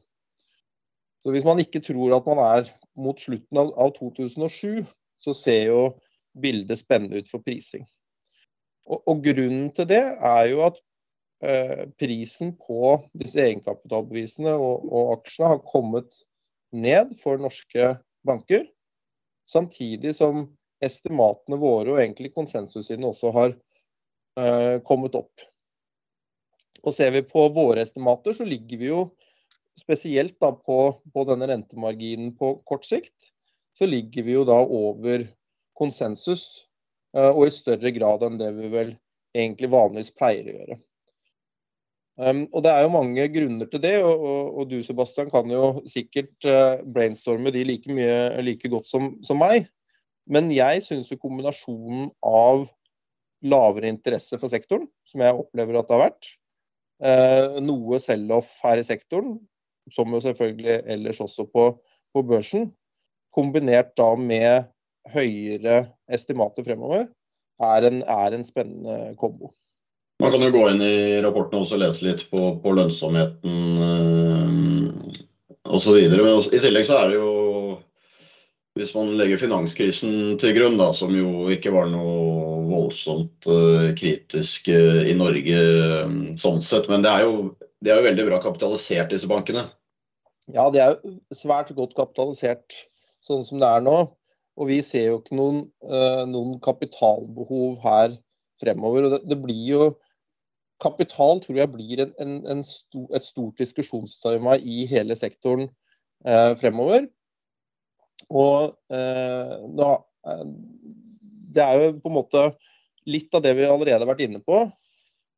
Så 1.20 1.32
hvis 1.34 1.46
man 1.46 1.58
ikke 1.60 1.82
tror 1.84 2.14
at 2.16 2.28
man 2.28 2.42
er 2.44 2.70
mot 3.00 3.18
slutten 3.18 3.58
av, 3.60 3.72
av 3.80 3.94
2007, 3.96 4.84
så 5.20 5.34
ser 5.36 5.64
jo 5.72 5.80
bildet 6.40 6.78
spennende 6.78 7.20
ut 7.20 7.32
for 7.32 7.42
prising. 7.44 7.82
Og, 8.86 9.02
og, 9.02 9.24
grunnen 9.24 9.72
til 9.74 9.88
det 9.90 10.02
er 10.14 10.44
jo 10.52 10.62
at 10.68 10.78
eh, 11.44 11.82
prisen 12.00 12.54
på 12.60 12.94
disse 13.18 13.42
egenkapitalbevisene 13.42 14.54
og, 14.54 14.86
og, 14.86 15.12
aksjene 15.18 15.52
har 15.54 15.64
kommet 15.66 16.22
ned 16.72 17.16
for 17.20 17.42
norske 17.42 17.94
banker. 18.26 18.64
Samtidig 19.50 20.14
som 20.14 20.46
estimatene 20.84 21.58
våre 21.60 21.94
og 21.94 22.02
egentlig 22.02 22.32
konsensussiden 22.34 23.06
også 23.08 23.32
har 23.36 23.54
eh, 23.54 24.76
kommet 24.86 25.18
opp. 25.18 25.46
Og 26.80 26.94
Ser 26.96 27.12
vi 27.12 27.24
på 27.26 27.48
våre 27.52 27.84
estimater, 27.84 28.36
så 28.36 28.46
ligger 28.48 28.80
vi 28.80 28.88
jo 28.88 29.02
spesielt 29.80 30.36
da 30.40 30.52
på, 30.52 30.78
på 31.12 31.26
denne 31.28 31.48
rentemarginen 31.50 32.32
på 32.36 32.54
kort 32.68 32.88
sikt, 32.88 33.30
så 33.76 33.88
ligger 33.88 34.26
vi 34.26 34.34
jo 34.38 34.46
da 34.48 34.58
over 34.64 35.28
konsensus 35.78 36.70
Eh, 37.16 37.32
og 37.32 37.48
i 37.48 37.54
større 37.54 37.90
grad 37.94 38.22
enn 38.26 38.38
det 38.38 38.52
vi 38.54 38.70
vel 38.70 38.94
egentlig 39.36 39.70
vanligvis 39.72 40.14
pleier 40.14 40.46
å 40.46 40.54
gjøre. 40.54 40.78
Um, 42.20 42.42
og 42.52 42.62
Det 42.66 42.72
er 42.74 42.82
jo 42.84 42.92
mange 42.92 43.24
grunner 43.32 43.68
til 43.70 43.80
det, 43.80 43.94
og, 44.04 44.24
og, 44.28 44.48
og 44.60 44.66
du 44.68 44.82
Sebastian 44.84 45.30
kan 45.32 45.48
jo 45.48 45.80
sikkert 45.88 46.34
uh, 46.44 46.82
brainstorme 46.84 47.52
de 47.54 47.62
like, 47.64 47.88
mye, 47.96 48.42
like 48.44 48.68
godt 48.68 48.84
som, 48.84 49.14
som, 49.24 49.40
meg. 49.40 49.70
Men 50.30 50.50
jeg 50.54 50.84
syns 50.86 51.10
jo 51.10 51.18
kombinasjonen 51.20 52.10
av 52.26 52.68
lavere 53.40 53.90
interesse 53.90 54.38
for 54.38 54.52
sektoren, 54.52 54.86
som 55.08 55.24
jeg 55.24 55.36
opplever 55.36 55.78
at 55.80 55.88
det 55.88 55.96
har 55.96 56.04
vært, 56.04 56.28
uh, 57.04 57.60
noe 57.64 58.00
sell-off 58.02 58.52
her 58.64 58.80
i 58.80 58.86
sektoren, 58.86 59.38
som 59.90 60.12
jo 60.14 60.20
selvfølgelig 60.22 60.82
ellers 60.92 61.22
også 61.24 61.48
på, 61.50 61.70
på 62.14 62.22
børsen, 62.26 62.68
kombinert 63.34 63.94
da 63.98 64.12
med 64.18 64.68
høyere 65.14 65.86
estimater 66.12 66.66
fremover, 66.66 67.08
er 67.60 67.88
en, 67.88 68.02
er 68.04 68.36
en 68.36 68.46
spennende 68.46 69.16
kombo. 69.20 69.50
Man 70.20 70.34
kan 70.34 70.44
jo 70.44 70.52
gå 70.52 70.66
inn 70.68 70.82
i 70.84 71.20
rapporten 71.24 71.62
og 71.62 71.80
lese 71.80 72.04
litt 72.04 72.26
på, 72.28 72.54
på 72.60 72.72
lønnsomheten 72.76 73.84
øh, 73.86 75.20
osv. 75.64 75.96
Men 76.12 76.42
i 76.52 76.60
tillegg 76.60 76.84
så 76.88 76.98
er 77.00 77.12
det 77.12 77.20
jo 77.20 77.30
hvis 78.80 78.94
man 78.96 79.12
legger 79.18 79.40
finanskrisen 79.40 80.38
til 80.40 80.54
grunn, 80.56 80.78
da, 80.80 80.90
som 80.96 81.12
jo 81.14 81.48
ikke 81.52 81.72
var 81.74 81.90
noe 81.92 82.60
voldsomt 82.70 83.48
uh, 83.50 83.90
kritisk 83.98 84.70
uh, 84.72 85.02
i 85.04 85.16
Norge 85.18 85.58
um, 86.06 86.16
sånn 86.40 86.62
sett, 86.64 86.88
men 86.90 87.04
det 87.04 87.12
er, 87.12 87.26
jo, 87.28 87.50
det 87.84 87.92
er, 87.92 88.00
jo, 88.00 88.08
veldig 88.08 88.26
bra 88.30 88.40
kapitalisert, 88.42 89.12
disse 89.12 89.28
bankene? 89.30 89.66
Ja, 90.50 90.66
de 90.72 90.82
er 90.82 90.96
jo 90.96 91.14
svært 91.36 91.74
godt 91.76 91.92
kapitalisert 91.98 92.74
sånn 93.22 93.44
som 93.46 93.60
det 93.62 93.68
er 93.68 93.84
nå. 93.84 93.98
Og 94.60 94.68
vi 94.68 94.80
ser 94.84 95.06
jo 95.12 95.20
ikke 95.20 95.36
noen, 95.38 95.60
noen 96.28 96.56
kapitalbehov 96.60 97.78
her 97.84 98.16
fremover. 98.60 99.06
og 99.06 99.14
det, 99.14 99.20
det, 99.30 99.38
blir 99.40 99.66
jo 99.68 99.84
Kapital 100.80 101.40
tror 101.44 101.58
jeg 101.60 101.72
blir 101.74 102.00
en, 102.00 102.12
en, 102.24 102.36
en 102.48 102.62
sto, 102.64 103.04
et 103.16 103.24
stort 103.24 103.58
diskusjonstema 103.60 104.56
i 104.64 104.86
hele 104.88 105.16
sektoren 105.16 105.68
uh, 106.24 106.56
fremover. 106.60 107.04
Og 108.30 108.74
uh, 108.94 109.54
da, 109.78 109.90
det 111.50 111.64
er 111.64 111.80
jo 111.80 111.96
på 112.02 112.12
en 112.12 112.18
måte 112.20 112.44
litt 113.10 113.34
av 113.34 113.42
det 113.44 113.56
vi 113.58 113.66
allerede 113.66 114.04
har 114.04 114.10
vært 114.12 114.24
inne 114.26 114.42
på. 114.44 114.64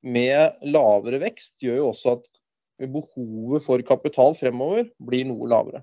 Med 0.03 0.65
lavere 0.67 1.23
vekst 1.23 1.63
gjør 1.63 1.79
jo 1.79 1.89
også 1.93 2.17
at 2.19 2.29
behovet 2.83 3.65
for 3.65 3.83
kapital 3.87 4.35
fremover 4.35 4.89
blir 5.03 5.27
noe 5.29 5.49
lavere. 5.51 5.83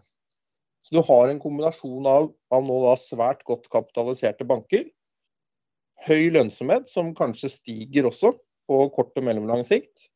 Så 0.83 0.95
du 0.95 1.01
har 1.05 1.29
en 1.29 1.41
kombinasjon 1.41 2.07
av, 2.07 2.29
av 2.53 2.63
nå 2.65 2.79
da 2.85 2.95
svært 2.99 3.43
godt 3.47 3.67
kapitaliserte 3.71 4.47
banker, 4.47 4.85
høy 6.07 6.29
lønnsomhet, 6.31 6.87
som 6.91 7.11
kanskje 7.15 7.51
stiger 7.51 8.07
også 8.07 8.33
på 8.69 8.79
kort 8.95 9.17
og 9.19 9.25
mellomlang 9.25 9.65
sikt, 9.67 10.07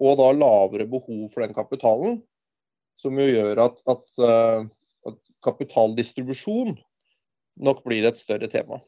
og 0.00 0.16
da 0.20 0.30
lavere 0.32 0.88
behov 0.88 1.26
for 1.32 1.44
den 1.44 1.52
kapitalen, 1.56 2.20
som 2.96 3.18
jo 3.18 3.26
gjør 3.28 3.60
at, 3.66 3.82
at, 3.90 4.06
uh, 4.22 4.64
at 5.08 5.18
kapitaldistribusjon 5.44 6.76
nok 7.62 7.82
blir 7.86 8.06
et 8.08 8.18
større 8.18 8.48
tema. 8.50 8.80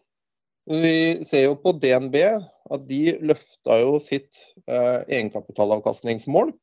Vi 0.65 1.21
ser 1.27 1.49
jo 1.49 1.57
på 1.61 1.75
DNB 1.77 2.17
at 2.25 2.85
de 2.89 3.19
løfta 3.21 3.77
jo 3.83 3.99
sitt 4.01 4.39
eh, 4.65 5.03
egenkapitalavkastningsmål. 5.03 6.55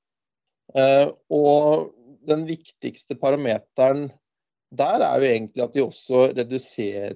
Eh, 0.73 1.07
og 1.29 1.91
den 2.25 2.47
viktigste 2.49 3.17
parameteren 3.19 4.09
der 4.71 5.03
er 5.03 5.19
jo 5.19 5.29
egentlig 5.29 5.63
at 5.65 5.73
de 5.75 5.83
også 5.83 6.29
reduserer 6.31 7.13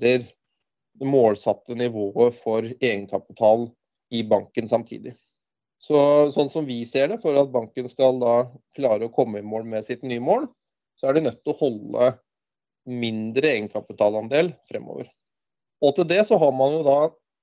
det 1.00 1.08
målsatte 1.08 1.76
nivået 1.78 2.36
for 2.38 2.68
egenkapital 2.68 3.70
i 4.14 4.22
banken 4.28 4.68
samtidig. 4.68 5.16
Så, 5.82 5.98
sånn 6.32 6.50
som 6.52 6.68
vi 6.68 6.80
ser 6.88 7.10
det, 7.12 7.20
for 7.24 7.36
at 7.40 7.52
banken 7.54 7.88
skal 7.92 8.20
da 8.22 8.36
klare 8.78 9.08
å 9.08 9.14
komme 9.14 9.42
i 9.42 9.46
mål 9.46 9.68
med 9.70 9.86
sitt 9.86 10.06
nye 10.08 10.24
mål, 10.24 10.48
så 11.00 11.10
er 11.10 11.18
de 11.18 11.26
nødt 11.28 11.42
til 11.44 11.54
å 11.54 11.60
holde 11.60 12.12
mindre 12.86 13.52
egenkapitalandel 13.56 14.52
fremover. 14.70 15.10
Og 15.84 15.96
til 15.98 16.08
det 16.10 16.22
så 16.28 16.38
har 16.42 16.54
man 16.56 16.78
jo 16.78 16.84
da 16.86 17.00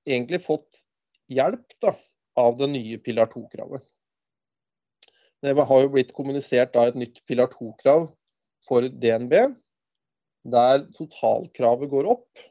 egentlig 0.09 0.41
fått 0.43 0.83
hjelp 1.31 1.75
da, 1.83 1.93
av 2.39 2.57
det 2.57 2.69
nye 2.71 2.97
pilar 3.03 3.29
2-kravet. 3.31 3.83
Det 5.43 5.53
har 5.59 5.81
jo 5.83 5.91
blitt 5.91 6.13
kommunisert 6.15 6.73
da 6.73 6.87
et 6.87 6.97
nytt 6.97 7.19
pilar 7.27 7.51
2-krav 7.51 8.07
for 8.67 8.87
DNB, 8.87 9.35
der 10.43 10.85
totalkravet 10.95 11.91
går 11.91 12.07
opp, 12.15 12.43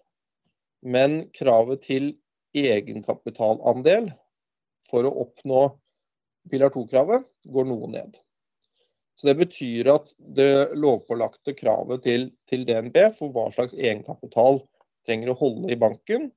men 0.85 1.23
kravet 1.37 1.85
til 1.87 2.11
egenkapitalandel 2.57 4.11
for 4.89 5.09
å 5.09 5.15
oppnå 5.25 5.65
pilar 6.53 6.73
2-kravet 6.75 7.25
går 7.53 7.69
noe 7.69 7.89
ned. 7.93 8.19
Så 9.15 9.29
Det 9.29 9.35
betyr 9.39 9.91
at 9.93 10.13
det 10.37 10.73
lovpålagte 10.79 11.55
kravet 11.55 12.03
til, 12.07 12.31
til, 12.49 12.65
DNB 12.67 12.97
for 13.17 13.35
hva 13.35 13.49
slags 13.53 13.75
egenkapital 13.77 14.63
trenger 15.07 15.33
å 15.33 15.39
holde 15.39 15.73
i 15.73 15.79
banken, 15.79 16.31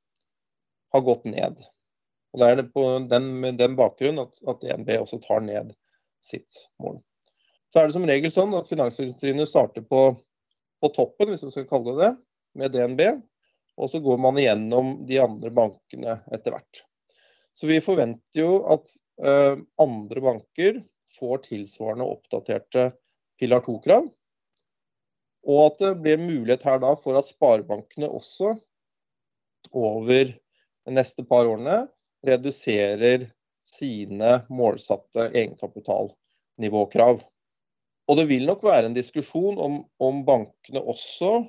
har 0.93 1.03
gått 1.05 1.25
ned. 1.29 1.63
Og 2.35 2.41
Det 2.41 2.51
er 2.51 2.63
på 2.75 2.85
den, 3.09 3.57
den 3.57 3.77
bakgrunn 3.79 4.19
at, 4.25 4.37
at, 4.43 4.61
DNB 4.61 4.91
også 4.99 5.21
tar 5.23 5.45
ned 5.45 5.71
sitt 6.23 6.65
mål. 6.83 6.99
Så 7.71 7.79
er 7.79 7.87
det 7.87 7.95
som 7.95 8.07
regel 8.07 8.31
sånn 8.31 8.55
at 8.57 8.69
Finanstilsynet 8.69 9.49
starter 9.49 9.83
på 9.87 10.09
på 10.85 10.91
toppen, 10.93 11.31
hvis 11.31 11.45
vi 11.45 11.53
skal 11.53 11.69
kalle 11.69 11.95
det 11.95 12.03
det, 12.03 12.11
med 12.59 12.75
DNB. 12.75 13.01
Og 13.75 13.89
så 13.91 13.99
går 13.99 14.19
man 14.21 14.37
igjennom 14.39 14.97
de 15.07 15.19
andre 15.19 15.51
bankene 15.51 16.19
etter 16.33 16.55
hvert. 16.55 16.83
Så 17.55 17.67
vi 17.67 17.81
forventer 17.83 18.41
jo 18.41 18.59
at 18.71 18.87
uh, 19.23 19.55
andre 19.81 20.23
banker 20.23 20.79
får 21.19 21.43
tilsvarende 21.49 22.07
oppdaterte 22.15 22.89
pilar 23.39 23.63
2-krav. 23.65 24.07
Og 25.45 25.61
at 25.67 25.81
det 25.81 25.91
blir 26.01 26.21
mulighet 26.21 26.65
her 26.65 26.81
da 26.81 26.95
for 26.97 27.17
at 27.19 27.29
sparebankene 27.29 28.09
også 28.09 28.55
over 29.75 30.31
de 30.31 30.93
neste 30.93 31.25
par 31.27 31.47
årene 31.49 31.85
reduserer 32.25 33.27
sine 33.65 34.39
målsatte 34.49 35.29
egenkapitalnivåkrav. 35.31 37.21
Og 38.05 38.19
det 38.19 38.27
vil 38.29 38.45
nok 38.45 38.63
være 38.65 38.89
en 38.89 38.97
diskusjon 38.97 39.57
om, 39.61 39.79
om 40.01 40.21
bankene 40.25 40.81
også 40.81 41.39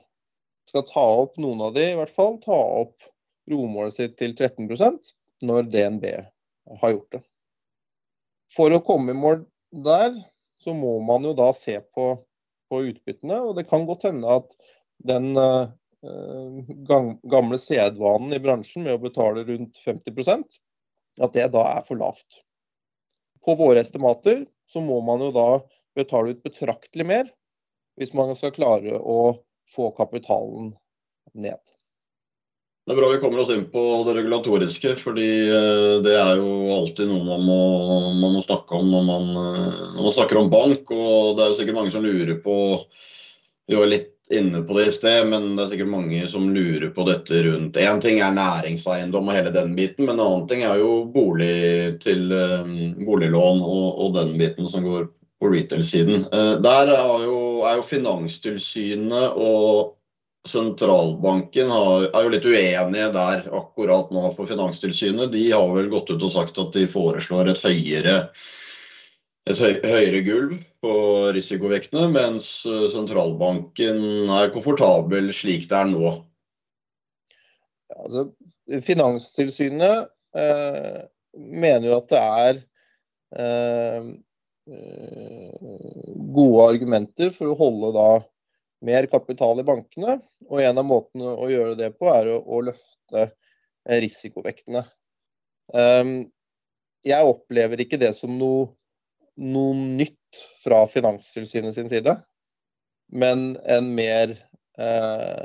skal 0.70 0.86
ta 0.88 1.04
opp 1.22 1.36
noen 1.40 1.62
av 1.68 1.74
de 1.76 1.84
i 1.92 1.96
hvert 1.98 2.12
fall, 2.12 2.38
ta 2.42 2.56
opp 2.56 3.04
romålet 3.50 3.96
sitt 3.96 4.16
til 4.18 4.32
13% 4.34 5.12
når 5.46 5.68
DNB 5.70 6.06
har 6.80 6.94
gjort 6.94 7.18
det. 7.18 7.22
For 8.52 8.72
å 8.72 8.82
komme 8.84 9.12
i 9.12 9.18
mål 9.18 9.44
der, 9.72 10.14
så 10.62 10.74
må 10.74 10.98
man 11.04 11.26
jo 11.26 11.34
da 11.36 11.50
se 11.56 11.78
på, 11.94 12.12
på 12.70 12.82
utbyttene. 12.90 13.40
Og 13.42 13.56
det 13.58 13.66
kan 13.70 13.86
godt 13.88 14.06
hende 14.08 14.38
at 14.40 14.56
den 15.06 15.32
uh, 15.36 15.68
gamle 17.30 17.58
sedvanen 17.60 18.34
i 18.36 18.42
bransjen 18.42 18.86
med 18.86 18.96
å 18.96 19.02
betale 19.02 19.44
rundt 19.48 19.80
50% 19.84 20.60
at 21.22 21.36
det 21.36 21.48
da 21.54 21.64
er 21.76 21.84
for 21.86 22.00
lavt. 22.00 22.42
På 23.44 23.54
våre 23.58 23.80
estimater 23.82 24.44
så 24.68 24.82
må 24.82 25.00
man 25.06 25.22
jo 25.22 25.30
da 25.34 25.48
betale 25.96 26.34
ut 26.34 26.44
betraktelig 26.44 27.06
mer 27.08 27.30
hvis 27.96 28.12
man 28.16 28.34
skal 28.36 28.52
klare 28.52 28.98
å 28.98 29.38
få 29.72 29.90
kapitalen 29.96 30.74
ned. 31.32 31.60
Det 32.86 32.94
er 32.94 32.98
bra 33.00 33.06
vi 33.10 33.18
kommer 33.18 33.40
oss 33.42 33.48
inn 33.50 33.64
på 33.66 33.80
det 34.06 34.12
regulatoriske, 34.14 34.92
fordi 35.00 35.30
eh, 35.50 35.94
det 36.06 36.12
er 36.14 36.36
jo 36.38 36.50
alltid 36.70 37.08
noe 37.10 37.24
man 37.26 37.40
må, 37.42 37.62
man 38.14 38.36
må 38.36 38.42
snakke 38.44 38.78
om 38.78 38.92
når 38.92 39.02
man, 39.08 39.24
eh, 39.40 39.80
når 39.96 40.04
man, 40.04 40.14
snakker 40.14 40.38
om 40.38 40.50
bank. 40.52 40.92
Og 40.94 41.32
det 41.34 41.42
er 41.42 41.50
jo 41.50 41.56
sikkert 41.58 41.76
mange 41.80 41.90
som 41.90 42.06
lurer 42.06 42.38
på 42.44 42.54
Vi 43.66 43.74
var 43.74 43.90
litt 43.90 44.12
inne 44.30 44.60
på 44.68 44.76
det 44.78 44.84
i 44.86 44.94
sted, 44.94 45.26
men 45.32 45.56
det 45.56 45.64
er 45.64 45.72
sikkert 45.72 45.90
mange 45.96 46.30
som 46.30 46.46
lurer 46.54 46.94
på 46.94 47.08
dette 47.10 47.42
rundt 47.48 47.80
Én 47.82 47.98
ting 48.02 48.22
er 48.22 48.38
næringseiendom 48.38 49.32
og 49.32 49.34
hele 49.34 49.50
den 49.58 49.74
biten, 49.74 50.06
men 50.06 50.14
en 50.14 50.24
annen 50.28 50.46
ting 50.46 50.62
er 50.62 50.78
jo 50.78 51.02
bolig 51.10 51.98
til 52.06 52.30
eh, 52.38 52.72
boliglån 53.02 53.66
og, 53.66 53.86
og 54.06 54.14
den 54.20 54.36
biten 54.38 54.70
som 54.70 54.86
går 54.86 55.10
på 55.42 55.50
retail-siden. 55.50 56.30
Der 56.62 56.94
er 56.94 57.26
jo, 57.26 57.66
er 57.66 57.80
jo 57.80 57.90
Finanstilsynet 57.90 59.34
og 59.34 59.95
sentralbanken 60.50 61.70
er 61.72 62.24
jo 62.24 62.32
litt 62.32 62.46
uenige 62.46 63.08
der 63.14 63.46
akkurat 63.54 64.12
nå 64.14 64.30
på 64.36 64.46
Finanstilsynet. 64.48 65.32
De 65.32 65.44
har 65.50 65.72
vel 65.74 65.90
gått 65.92 66.12
ut 66.12 66.22
og 66.22 66.32
sagt 66.34 66.60
at 66.62 66.74
de 66.76 66.86
foreslår 66.90 67.52
et 67.52 67.62
høyere, 67.64 68.16
et 69.46 69.62
høyere 69.62 70.22
gulv 70.26 70.56
på 70.84 70.94
risikovektene, 71.36 72.08
mens 72.14 72.48
eh, 72.68 72.86
sentralbanken 72.92 74.30
er 74.30 74.52
komfortabel 74.54 75.32
slik 75.34 75.68
det 75.70 75.80
er 75.80 75.90
nå. 75.90 76.14
Altså, 77.96 78.28
Finanstilsynet 78.82 80.08
eh, 80.38 81.02
mener 81.36 81.90
jo 81.90 81.98
at 82.00 82.08
det 82.12 82.22
er 82.22 82.62
eh, 83.42 84.14
eh 84.66 85.84
gode 86.36 86.64
argumenter 86.74 87.30
for 87.32 87.52
å 87.52 87.56
holde 87.56 87.92
da 87.94 88.08
mer 88.84 89.08
kapital 89.10 89.60
i 89.60 89.66
bankene. 89.66 90.18
Og 90.50 90.62
en 90.62 90.80
av 90.82 90.86
måtene 90.86 91.34
å 91.34 91.48
gjøre 91.50 91.76
det 91.78 91.92
på, 91.98 92.10
er 92.12 92.30
å, 92.34 92.40
å 92.42 92.62
løfte 92.68 93.26
eh, 93.26 93.98
risikovektene. 94.02 94.84
Um, 95.74 96.18
jeg 97.06 97.26
opplever 97.26 97.80
ikke 97.82 97.98
det 98.00 98.12
som 98.18 98.34
noe, 98.38 98.68
noe, 99.38 99.74
nytt 99.98 100.40
fra 100.62 100.84
Finanstilsynet 100.90 101.76
sin 101.76 101.90
side, 101.90 102.16
men 103.14 103.52
en 103.70 103.90
mer 103.94 104.34
eh, 104.78 105.44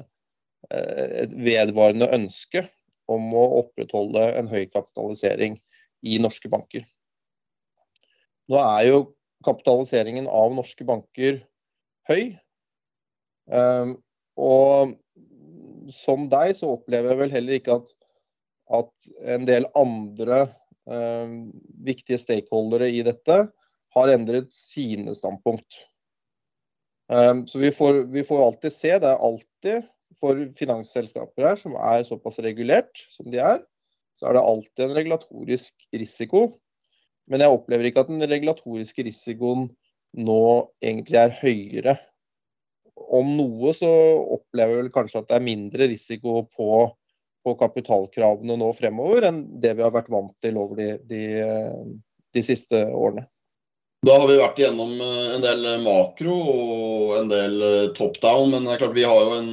et 0.72 1.34
vedvarende 1.36 2.10
ønske 2.16 2.64
om 3.12 3.34
å 3.36 3.44
opprettholde 3.62 4.24
en 4.40 4.50
høy 4.50 4.66
kapitalisering 4.72 5.58
i 6.08 6.18
norske 6.22 6.50
banker. 6.52 6.86
Nå 8.52 8.60
er 8.62 8.88
jo 8.88 9.02
kapitaliseringen 9.46 10.30
av 10.32 10.54
norske 10.56 10.86
banker 10.88 11.42
høy, 12.10 12.38
og 13.52 14.94
som 15.92 16.28
deg 16.32 16.56
så 16.58 16.74
opplever 16.76 17.14
jeg 17.14 17.22
vel 17.22 17.36
heller 17.36 17.60
ikke 17.60 17.78
at, 17.80 17.94
at 18.80 19.10
en 19.36 19.48
del 19.48 19.68
andre 19.78 20.46
um, 20.88 21.52
viktige 21.86 22.20
stakeholdere 22.22 22.90
i 22.92 23.02
dette 23.06 23.44
har 23.96 24.14
endret 24.14 24.52
sine 24.56 25.14
standpunkt. 25.18 25.82
Um, 27.12 27.44
så 27.48 27.60
vi 27.60 27.74
får, 27.76 28.06
vi 28.14 28.24
får, 28.24 28.46
alltid 28.46 28.76
se. 28.76 28.94
Det 29.04 29.10
er 29.10 29.26
alltid 29.28 29.90
for 30.20 30.40
finansselskaper 30.56 31.50
her 31.50 31.60
som 31.60 31.76
er 31.76 32.06
såpass 32.08 32.40
regulert 32.44 33.06
som 33.12 33.30
de 33.32 33.42
er, 33.44 33.62
så 34.20 34.30
er 34.30 34.38
det 34.38 34.48
alltid 34.48 34.86
en 34.86 34.96
regulatorisk 34.96 35.88
risiko. 35.96 36.46
Men 37.32 37.44
jeg 37.44 37.54
opplever 37.54 37.88
ikke 37.88 38.06
at 38.06 38.12
den 38.12 38.24
regulatoriske 38.24 39.06
risikoen 39.08 39.70
nå 40.20 40.42
egentlig 40.84 41.20
er 41.20 41.36
høyere 41.40 41.96
om 43.12 43.36
noe 43.38 43.74
så 43.76 43.90
opplever 44.38 44.78
vi 44.78 44.82
vel 44.86 44.94
kanskje 44.96 45.22
at 45.22 45.30
det 45.32 45.38
er 45.38 45.46
mindre 45.46 45.90
risiko 45.92 46.46
på, 46.48 46.70
på, 47.44 47.56
kapitalkravene 47.60 48.58
nå 48.60 48.72
fremover 48.78 49.28
enn 49.30 49.44
det 49.62 49.76
vi 49.78 49.86
har 49.86 49.94
vært 49.96 50.12
vant 50.14 50.34
til 50.44 50.60
over 50.62 50.80
de, 50.80 50.90
de, 51.10 51.24
de 52.36 52.44
siste 52.46 52.86
årene. 52.88 53.28
Da 54.02 54.16
har 54.18 54.26
vi 54.32 54.40
vært 54.40 54.58
igjennom 54.58 54.96
eh, 54.98 55.34
en 55.36 55.44
del 55.44 55.66
makro 55.84 56.34
og 56.34 57.12
en 57.20 57.28
del 57.30 57.60
eh, 57.62 57.90
top 57.98 58.16
down, 58.24 58.50
men 58.50 58.66
det 58.66 58.74
er 58.74 58.80
klart 58.82 58.96
vi 58.96 59.06
har 59.06 59.20
jo 59.28 59.36
en 59.38 59.52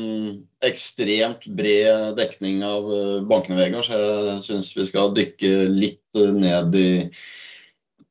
ekstremt 0.65 1.45
bred 1.59 2.17
dekning 2.17 2.63
av 2.65 2.89
eh, 2.89 3.19
bankene, 3.29 3.59
Vegard, 3.59 3.85
så 3.85 3.99
jeg 3.99 4.47
syns 4.47 4.71
vi 4.79 4.87
skal 4.89 5.13
dykke 5.19 5.53
litt 5.75 6.17
ned 6.17 6.79
i 6.81 6.89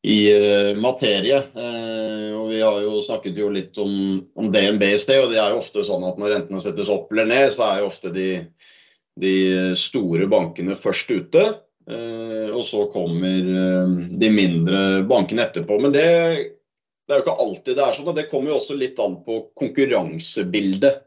i 0.08 0.20
uh, 0.34 0.78
materie. 0.80 1.38
Uh, 1.56 2.32
og 2.40 2.50
Vi 2.54 2.62
har 2.62 2.80
jo 2.84 3.02
snakket 3.04 3.40
jo 3.42 3.50
litt 3.52 3.78
om, 3.82 3.94
om, 4.40 4.50
DNB 4.54 4.86
i 4.94 5.00
sted, 5.02 5.20
og 5.24 5.34
det 5.34 5.42
er 5.42 5.52
jo 5.52 5.62
ofte 5.62 5.84
sånn 5.84 6.06
at 6.08 6.20
når 6.20 6.34
rentene 6.34 6.62
settes 6.64 6.92
opp 6.92 7.12
eller 7.12 7.28
ned, 7.28 7.50
så 7.56 7.66
er 7.68 7.82
jo 7.82 7.90
ofte 7.90 8.12
de, 8.16 8.28
de 9.20 9.34
store 9.80 10.30
bankene 10.32 10.78
først 10.80 11.12
ute. 11.12 11.48
Uh, 11.88 12.48
og 12.52 12.64
så 12.68 12.86
kommer 12.92 13.52
de 14.20 14.30
mindre 14.32 15.04
bankene 15.08 15.44
etterpå. 15.48 15.80
Men 15.84 15.96
det, 15.96 16.08
det, 16.08 17.12
er 17.12 17.20
jo 17.20 17.26
ikke 17.26 17.44
alltid 17.44 17.76
det 17.76 17.84
er 17.84 17.98
sånn. 17.98 18.10
og 18.12 18.16
Det 18.16 18.30
kommer 18.32 18.54
jo 18.54 18.62
også 18.62 18.78
litt 18.80 19.00
an 19.04 19.20
på 19.28 19.42
konkurransebildet. 19.60 21.04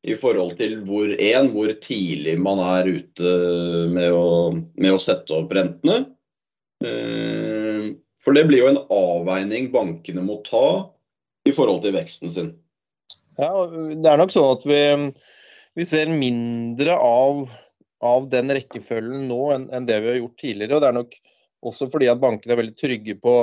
I 0.00 0.14
forhold 0.16 0.54
til 0.56 0.78
hvor, 0.88 1.10
en, 1.12 1.50
hvor 1.52 1.74
tidlig 1.84 2.38
man 2.40 2.62
er 2.64 2.86
ute 2.88 3.32
med 3.92 4.14
å, 4.16 4.30
med 4.80 4.94
å 4.96 5.00
sette 5.02 5.36
opp 5.36 5.52
rentene. 5.52 5.98
For 8.24 8.36
det 8.36 8.46
blir 8.48 8.64
jo 8.64 8.72
en 8.72 8.82
avveining 8.92 9.70
bankene 9.72 10.24
må 10.24 10.40
ta 10.46 10.90
i 11.48 11.54
forhold 11.56 11.82
til 11.84 11.96
veksten 11.96 12.32
sin. 12.34 12.50
Ja, 13.40 13.52
det 13.70 14.10
er 14.10 14.20
nok 14.20 14.32
sånn 14.34 14.50
at 14.52 14.66
vi, 14.68 14.82
vi 15.78 15.86
ser 15.88 16.10
mindre 16.12 16.96
av, 17.00 17.46
av, 18.04 18.28
den 18.32 18.52
rekkefølgen 18.52 19.24
nå 19.30 19.40
enn, 19.54 19.66
enn, 19.72 19.88
det 19.88 20.00
vi 20.02 20.12
har 20.12 20.20
gjort 20.20 20.38
tidligere. 20.42 20.76
og 20.76 20.84
Det 20.84 20.90
er 20.90 20.98
nok 20.98 21.16
også 21.70 21.88
fordi 21.92 22.10
at 22.12 22.20
bankene 22.20 22.56
er 22.56 22.60
veldig 22.60 22.76
trygge 22.76 23.16
på 23.22 23.34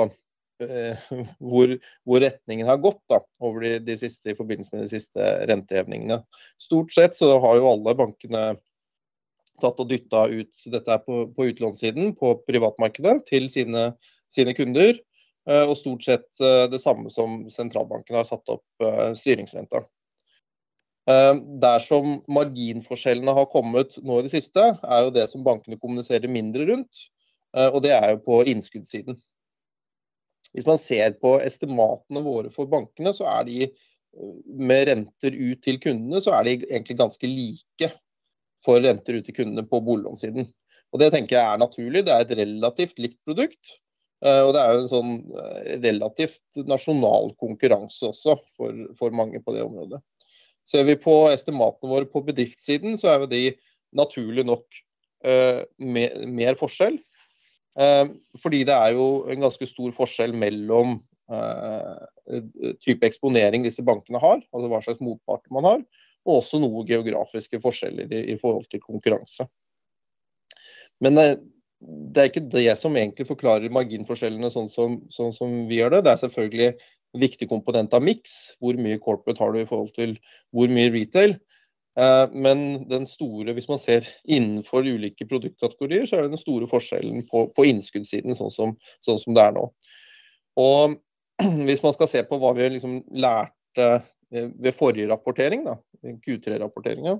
eh, 0.62 1.08
hvor, 1.50 1.74
hvor, 2.06 2.22
retningen 2.22 2.70
har 2.70 2.80
gått 2.82 3.02
da, 3.10 3.20
over 3.42 3.66
de, 3.66 3.74
de 3.88 3.98
siste, 3.98 4.30
i 4.30 4.38
forbindelse 4.38 4.74
med 4.74 4.86
de 4.86 4.92
siste 4.94 5.32
rentehevingene. 5.50 6.22
Stort 6.62 6.94
sett 6.94 7.18
så 7.18 7.32
har 7.42 7.58
jo 7.58 7.70
alle 7.72 7.96
bankene 7.98 8.44
tatt 9.58 9.80
og 9.82 9.90
dytta 9.90 10.28
ut 10.30 10.62
dette 10.70 11.00
på, 11.02 11.24
på 11.34 11.48
utlånssiden, 11.50 12.12
på 12.18 12.36
privatmarkedet, 12.46 13.24
til 13.26 13.48
sine 13.50 13.88
sine 14.32 14.54
kunder. 14.56 14.98
Eh, 15.48 15.64
og 15.64 15.78
stort 15.80 16.04
sett 16.04 16.42
eh, 16.44 16.66
det 16.68 16.80
samme 16.82 17.10
som 17.12 17.46
sentralbanken 17.52 18.18
har 18.18 18.26
satt 18.28 18.52
opp 18.52 18.84
eh, 18.84 19.12
styringsrenta. 19.18 19.86
Dersom 21.08 22.18
marginforskjellene 22.28 23.32
har 23.32 23.46
kommet 23.48 23.94
nå 24.04 24.18
i 24.20 24.24
det 24.26 24.32
siste, 24.34 24.60
er 24.60 25.06
jo 25.06 25.12
det 25.14 25.22
som 25.30 25.40
bankene 25.46 25.78
kommuniserer 25.80 26.28
mindre 26.28 26.66
rundt. 26.68 27.00
Og 27.72 27.78
det 27.80 27.94
er 27.96 28.10
jo 28.10 28.18
på 28.26 28.42
innskuddssiden. 28.52 29.16
Hvis 30.52 30.68
man 30.68 30.76
ser 30.76 31.16
på 31.16 31.38
estimatene 31.40 32.20
våre 32.26 32.52
for 32.52 32.68
bankene, 32.68 33.14
så 33.16 33.24
er 33.38 33.48
de 33.48 33.70
med 34.60 34.84
renter 34.90 35.32
ut 35.32 35.64
til 35.64 35.80
kundene, 35.80 36.20
så 36.20 36.36
er 36.36 36.44
de 36.44 36.58
egentlig 36.58 36.98
ganske 37.00 37.32
like 37.32 37.88
for 38.66 38.84
renter 38.84 39.16
ut 39.16 39.30
til 39.30 39.40
kundene 39.40 39.64
på 39.64 39.80
boliglånssiden. 39.88 40.52
Og 40.92 41.00
Det 41.00 41.08
tenker 41.16 41.38
jeg 41.38 41.54
er 41.54 41.64
naturlig. 41.64 42.04
Det 42.04 42.12
er 42.12 42.28
et 42.28 42.38
relativt 42.44 43.00
likt 43.00 43.22
produkt. 43.24 43.78
Eh, 44.24 44.40
og 44.42 44.52
det 44.54 44.62
er 44.62 44.74
jo 44.74 44.82
en 44.82 44.90
sånn 44.90 45.12
eh, 45.38 45.74
relativt 45.84 46.60
nasjonal 46.66 47.30
konkurranse 47.38 48.10
også 48.10 48.38
for, 48.56 48.86
for, 48.98 49.14
mange 49.14 49.40
på 49.44 49.54
det 49.54 49.62
området. 49.66 50.00
Ser 50.66 50.84
vi 50.88 50.98
på 51.00 51.14
estimatene 51.30 51.92
våre 51.92 52.08
på 52.10 52.24
bedriftssiden, 52.26 52.98
så 52.98 53.12
er 53.12 53.22
jo 53.22 53.30
de 53.30 53.42
naturlig 53.96 54.44
nok 54.44 54.66
uh, 55.24 55.62
mer, 55.80 56.26
mer, 56.28 56.58
forskjell. 56.60 56.98
Uh, 57.72 58.10
fordi 58.36 58.66
det 58.68 58.74
er 58.74 58.92
jo 58.98 59.06
en 59.32 59.46
ganske 59.46 59.64
stor 59.70 59.94
forskjell 59.96 60.34
mellom 60.36 60.98
uh, 61.32 62.04
type 62.84 63.08
eksponering 63.08 63.64
disse 63.64 63.80
bankene 63.86 64.20
har, 64.20 64.42
altså 64.52 64.68
hva 64.68 64.82
slags 64.84 65.00
motparter 65.00 65.56
man 65.56 65.70
har, 65.70 65.80
og 66.28 66.42
også 66.42 66.60
noe 66.60 66.84
geografiske 66.90 67.62
forskjeller 67.64 68.12
i, 68.12 68.26
i 68.34 68.36
forhold 68.36 68.68
til 68.68 68.84
konkurranse. 68.84 69.48
Men 71.00 71.16
det 71.80 72.22
er 72.22 72.30
ikke 72.30 72.46
det 72.50 72.72
som 72.78 72.96
egentlig 72.98 73.28
forklarer 73.28 73.74
marginforskjellene 73.74 74.50
sånn 74.50 74.70
som, 74.70 74.96
sånn 75.14 75.34
som, 75.34 75.52
vi 75.70 75.78
gjør 75.78 75.96
det. 75.96 76.04
Det 76.06 76.12
er 76.12 76.22
selvfølgelig 76.24 76.70
en 76.72 77.22
viktig 77.22 77.48
komponent 77.50 77.94
av 77.94 78.02
miks. 78.04 78.56
Hvor 78.62 78.78
mye 78.80 78.98
corporate 79.02 79.44
har 79.44 79.54
du 79.54 79.60
i 79.62 79.68
forhold 79.68 79.92
til 79.94 80.16
hvor 80.56 80.72
mye 80.72 80.90
retail. 80.94 81.36
Men 82.34 82.88
den 82.90 83.06
store, 83.10 83.54
hvis 83.56 83.66
man 83.70 83.80
ser 83.82 84.06
innenfor 84.30 84.86
ulike 84.86 85.26
produktkategorier, 85.26 86.06
så 86.06 86.18
er 86.18 86.26
det 86.26 86.34
den 86.34 86.42
store 86.42 86.68
forskjellen 86.70 87.24
på, 87.30 87.48
på 87.54 87.66
innskuddssiden, 87.66 88.36
sånn 88.38 88.52
som, 88.54 88.74
sånn 89.02 89.18
som, 89.18 89.34
det 89.34 89.46
er 89.48 89.56
nå. 89.56 89.64
Og 90.62 90.98
hvis 91.66 91.82
man 91.82 91.94
skal 91.94 92.10
se 92.10 92.22
på 92.26 92.38
hva 92.42 92.52
vi 92.58 92.70
liksom 92.74 93.00
lærte 93.18 93.90
ved 94.30 94.74
forrige 94.76 95.10
rapportering, 95.10 95.64
Q3-rapporteringa, 96.26 97.16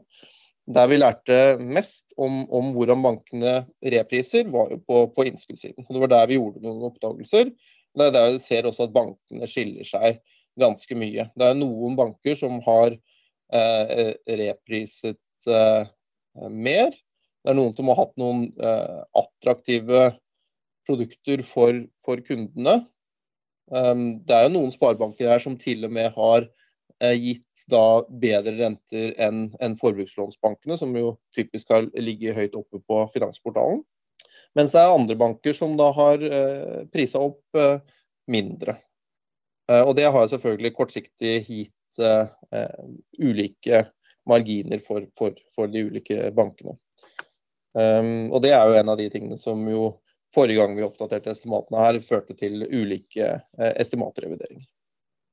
der 0.69 0.89
vi 0.91 0.99
lærte 0.99 1.39
mest 1.61 2.13
om, 2.21 2.43
om 2.53 2.73
hvordan 2.75 3.03
bankene 3.05 3.55
repriser, 3.95 4.49
var 4.53 4.73
jo 4.75 4.81
på, 4.85 5.05
på 5.17 5.25
innskuddssiden. 5.31 5.87
Det 5.89 6.03
var 6.03 6.13
der 6.13 6.29
vi 6.29 6.37
gjorde 6.37 6.63
noen 6.65 6.91
oppdagelser. 6.91 7.53
Det 7.97 8.09
er 8.09 8.15
der 8.15 8.35
vi 8.35 8.43
ser 8.43 8.69
også 8.69 8.89
at 8.89 8.95
bankene 8.97 9.49
skiller 9.49 9.87
seg 9.89 10.21
ganske 10.61 10.99
mye. 10.99 11.29
Det 11.39 11.47
er 11.47 11.57
noen 11.57 11.97
banker 11.99 12.37
som 12.37 12.59
har 12.67 12.93
eh, 12.93 14.13
repriset 14.43 15.49
eh, 15.49 15.89
mer. 16.53 16.93
Det 16.93 17.53
er 17.55 17.57
noen 17.57 17.75
som 17.77 17.89
har 17.89 18.03
hatt 18.03 18.15
noen 18.21 18.49
eh, 18.61 19.01
attraktive 19.17 20.11
produkter 20.89 21.45
for, 21.47 21.81
for 22.05 22.21
kundene. 22.25 22.83
Um, 23.69 24.21
det 24.25 24.33
er 24.33 24.47
jo 24.47 24.55
noen 24.55 24.73
sparebanker 24.73 25.29
her 25.29 25.43
som 25.43 25.59
til 25.61 25.85
og 25.85 25.93
med 25.93 26.15
har 26.15 26.47
eh, 27.05 27.17
gitt 27.21 27.48
da 27.69 28.03
bedre 28.09 28.55
renter 28.57 29.15
enn 29.21 29.49
en 29.65 29.77
forbrukslånsbankene, 29.79 30.77
som 30.81 30.95
jo 30.97 31.15
typisk 31.37 31.71
har 31.75 31.89
ligget 32.01 32.37
høyt 32.39 32.57
oppe 32.59 32.81
på 32.81 33.03
finansportalen. 33.13 33.83
Mens 34.57 34.73
det 34.73 34.81
er 34.81 34.95
andre 34.95 35.17
banker 35.19 35.55
som 35.57 35.77
da 35.79 35.91
har 35.95 36.23
eh, 36.25 36.85
prisa 36.93 37.21
opp 37.23 37.59
eh, 37.59 37.81
mindre. 38.31 38.79
Eh, 39.71 39.83
og 39.85 39.95
det 39.99 40.09
har 40.09 40.31
selvfølgelig 40.33 40.75
kortsiktig 40.77 41.35
gitt 41.45 42.01
eh, 42.03 42.27
ulike 43.21 43.85
marginer 44.29 44.81
for, 44.85 45.07
for, 45.19 45.37
for, 45.55 45.71
de 45.73 45.85
ulike 45.89 46.31
bankene. 46.37 46.77
Um, 47.79 48.31
og 48.33 48.43
det 48.43 48.53
er 48.57 48.65
jo 48.69 48.79
en 48.81 48.91
av 48.91 48.99
de 48.99 49.07
tingene 49.13 49.37
som 49.39 49.61
jo 49.71 49.93
forrige 50.35 50.61
gang 50.61 50.75
vi 50.77 50.85
oppdaterte 50.85 51.31
estimatene 51.33 51.85
her, 51.85 52.01
førte 52.05 52.35
til 52.37 52.65
ulike 52.65 53.29
uh, 53.39 53.71
estimatrevideringer. 53.71 54.67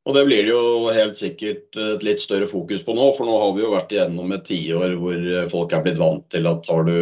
Og 0.05 0.13
Det 0.13 0.25
blir 0.27 0.43
det 0.45 0.51
jo 0.51 0.91
helt 0.93 1.17
sikkert 1.17 1.77
et 1.81 2.03
litt 2.05 2.21
større 2.21 2.45
fokus 2.49 2.83
på 2.85 2.93
nå, 2.93 3.07
for 3.17 3.25
nå 3.25 3.37
har 3.41 3.55
vi 3.55 3.63
jo 3.63 3.71
vært 3.73 3.95
igjennom 3.95 4.35
et 4.35 4.45
tiår 4.45 4.93
hvor 5.01 5.23
folk 5.49 5.73
er 5.73 5.81
blitt 5.87 5.97
vant 5.97 6.27
til 6.29 6.45
at 6.49 6.69
har 6.69 6.85
du, 6.85 6.99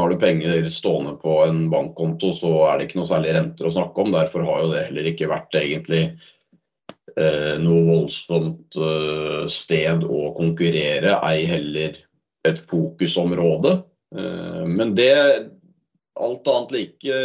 har 0.00 0.10
du 0.10 0.18
penger 0.18 0.66
stående 0.74 1.14
på 1.22 1.36
en 1.44 1.68
bankkonto, 1.70 2.32
så 2.40 2.50
er 2.66 2.80
det 2.80 2.88
ikke 2.88 2.98
noe 2.98 3.12
særlig 3.12 3.36
renter 3.36 3.70
å 3.70 3.74
snakke 3.76 4.02
om. 4.02 4.10
Derfor 4.16 4.46
har 4.48 4.64
jo 4.64 4.72
det 4.74 4.84
heller 4.88 5.10
ikke 5.12 5.30
vært 5.30 5.54
egentlig 5.60 6.02
eh, 7.14 7.54
noe 7.62 7.86
voldsomt 7.86 8.80
eh, 8.90 9.46
sted 9.52 10.02
å 10.02 10.32
konkurrere, 10.34 11.14
ei 11.30 11.46
heller 11.46 11.94
et 12.48 12.62
fokusområde. 12.70 13.76
Eh, 14.16 14.64
men 14.66 14.94
det, 14.98 15.14
alt 16.20 16.50
annet 16.56 16.74
like, 16.74 17.22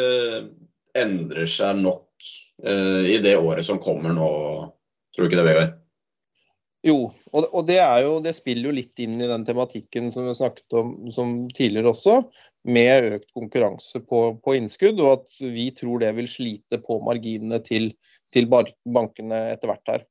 endrer 0.95 1.49
seg 1.49 1.81
nok 1.81 2.29
eh, 2.63 3.15
i 3.15 3.19
det 3.23 3.37
året 3.37 3.65
som 3.67 3.81
kommer 3.81 4.15
nå. 4.15 4.31
Tror 5.15 5.25
du 5.25 5.31
ikke 5.31 5.39
det, 5.39 5.47
Vegard? 5.47 5.75
Jo, 6.85 6.97
og, 7.33 7.45
og 7.49 7.63
det, 7.65 7.79
jo, 8.03 8.17
det, 8.21 8.35
spiller 8.37 8.69
jo 8.69 8.75
litt 8.77 8.99
inn 9.01 9.15
i 9.17 9.29
den 9.29 9.45
tematikken 9.47 10.11
som 10.13 10.27
vi 10.27 10.35
snakket 10.37 10.75
om 10.77 11.47
tidligere 11.55 11.89
også, 11.95 12.19
med 12.69 13.15
økt 13.15 13.31
konkurranse 13.33 14.03
på, 14.05 14.19
på, 14.45 14.53
innskudd, 14.59 14.99
og 15.01 15.15
at 15.15 15.39
vi 15.41 15.71
tror 15.73 16.03
det 16.03 16.11
vil 16.19 16.29
slite 16.29 16.77
på 16.85 16.99
marginene 17.05 17.57
til, 17.65 17.89
til 18.35 18.49
bankene 18.51 19.39
etter 19.55 19.71
hvert 19.71 19.93
her. 19.93 20.05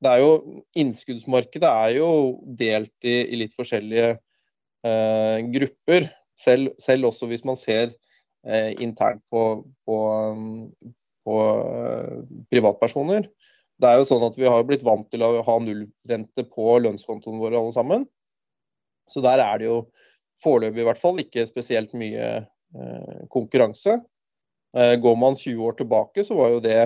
Det 0.00 0.10
er 0.10 0.22
jo, 0.24 0.32
Innskuddsmarkedet 0.80 1.70
er 1.70 1.94
jo 1.98 2.10
delt 2.58 3.06
i, 3.06 3.16
i 3.30 3.40
litt 3.44 3.54
forskjellige 3.54 4.14
eh, 4.16 5.38
grupper, 5.52 6.08
selv, 6.40 6.72
selv, 6.80 7.10
også 7.10 7.28
hvis 7.30 7.44
man 7.46 7.58
ser 7.60 7.92
eh, 8.48 8.72
internt 8.80 9.22
på, 9.30 9.44
på, 9.86 9.98
på 11.28 11.38
eh, 11.44 12.16
privatpersoner. 12.50 13.28
Det 13.80 13.88
er 13.88 14.00
jo 14.00 14.08
sånn 14.08 14.24
at 14.26 14.36
Vi 14.36 14.48
har 14.48 14.64
blitt 14.68 14.84
vant 14.84 15.08
til 15.12 15.24
å 15.24 15.32
ha 15.46 15.56
nullrente 15.62 16.44
på 16.52 16.76
lønnskontoen 16.84 17.40
våre 17.40 17.58
alle 17.60 17.72
sammen. 17.74 18.06
Så 19.10 19.22
der 19.24 19.42
er 19.42 19.60
det 19.60 19.68
jo 19.70 19.80
foreløpig 20.44 20.82
i 20.82 20.88
hvert 20.88 21.00
fall 21.00 21.20
ikke 21.20 21.46
spesielt 21.48 21.92
mye 21.98 22.28
eh, 22.40 23.20
konkurranse. 23.32 23.98
Eh, 24.76 24.94
går 25.02 25.16
man 25.18 25.36
20 25.38 25.64
år 25.66 25.78
tilbake, 25.80 26.24
så 26.24 26.36
var 26.38 26.54
jo 26.54 26.62
det 26.64 26.80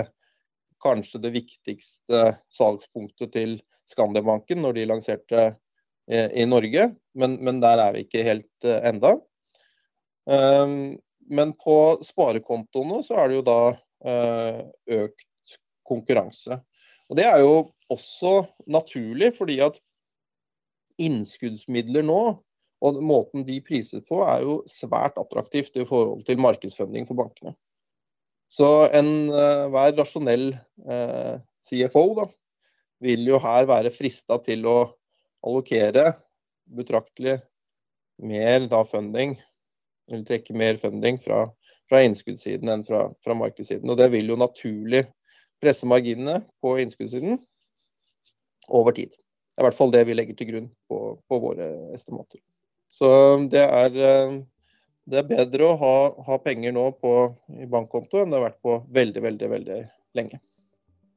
kanskje 0.84 1.20
det 1.24 1.34
viktigste 1.34 2.24
salgspunktet 2.52 3.34
til 3.34 3.58
Skandiabanken 3.88 4.62
når 4.64 4.78
de 4.78 4.88
lanserte 4.88 5.44
eh, 5.44 6.28
i 6.32 6.46
Norge, 6.48 6.88
men, 7.18 7.38
men, 7.44 7.60
der 7.64 7.82
er 7.82 7.96
vi 7.96 8.04
ikke 8.06 8.24
helt 8.26 8.68
enda. 8.80 9.16
Men 10.24 11.50
på 11.60 11.74
sparekontoene 12.00 13.02
så 13.04 13.18
er 13.20 13.28
det 13.28 13.36
jo 13.36 13.42
da 13.44 13.58
økt 15.04 15.56
konkurranse. 15.84 16.62
Og 17.14 17.18
Det 17.20 17.26
er 17.30 17.44
jo 17.44 17.58
også 17.94 18.30
naturlig, 18.66 19.28
fordi 19.36 19.60
at 19.62 19.76
innskuddsmidler 20.98 22.02
nå, 22.02 22.22
og 22.82 22.98
måten 23.06 23.44
de 23.46 23.60
prises 23.62 24.02
på, 24.08 24.18
er 24.26 24.42
jo 24.42 24.56
svært 24.66 25.14
attraktivt 25.22 25.78
i 25.78 25.86
forhold 25.86 26.24
til 26.26 26.42
markedsfunding 26.42 27.06
for 27.06 27.14
bankene. 27.22 27.54
Så 28.50 28.90
enhver 28.90 29.94
uh, 29.94 29.98
rasjonell 30.00 30.56
uh, 30.90 31.38
CFO 31.62 32.04
da, 32.18 32.26
vil 33.06 33.30
jo 33.30 33.38
her 33.46 33.70
være 33.70 33.94
frista 33.94 34.40
til 34.42 34.66
å 34.66 34.76
allokere 35.46 36.16
betraktelig 36.66 37.38
mer 38.26 38.66
da 38.66 38.82
funding, 38.90 39.38
eller 40.10 40.26
trekke 40.26 40.58
mer 40.58 40.82
funding 40.82 41.22
fra, 41.22 41.44
fra 41.86 42.02
innskuddssiden 42.02 42.74
enn 42.74 42.82
fra, 42.82 43.06
fra, 43.22 43.38
markedssiden. 43.38 43.86
Og 43.86 44.02
det 44.02 44.10
vil 44.18 44.34
jo 44.34 44.42
naturlig 44.42 45.06
presse 45.64 45.88
marginene 45.88 46.42
på 46.62 46.76
innskuddssiden 46.82 47.40
over 48.68 48.94
tid. 48.96 49.16
Det 49.16 49.60
er 49.60 49.64
i 49.64 49.68
hvert 49.68 49.78
fall 49.78 49.92
det 49.94 50.04
vi 50.08 50.16
legger 50.16 50.36
til 50.38 50.50
grunn 50.50 50.72
på, 50.90 50.98
på 51.30 51.38
våre 51.42 51.70
estimater. 51.96 52.42
Så 52.92 53.08
det 53.50 53.64
er 53.64 53.96
uh, 53.98 54.42
det 55.04 55.20
er 55.20 55.28
bedre 55.28 55.68
å 55.68 55.76
ha, 55.80 55.96
ha 56.26 56.36
penger 56.40 56.72
nå 56.72 56.86
på, 56.96 57.12
i 57.60 57.68
bankkonto 57.68 58.22
enn 58.22 58.32
det 58.32 58.38
har 58.38 58.46
vært 58.46 58.62
på 58.64 58.78
veldig, 58.96 59.22
veldig, 59.26 59.48
veldig 59.52 59.80
lenge. 60.16 60.40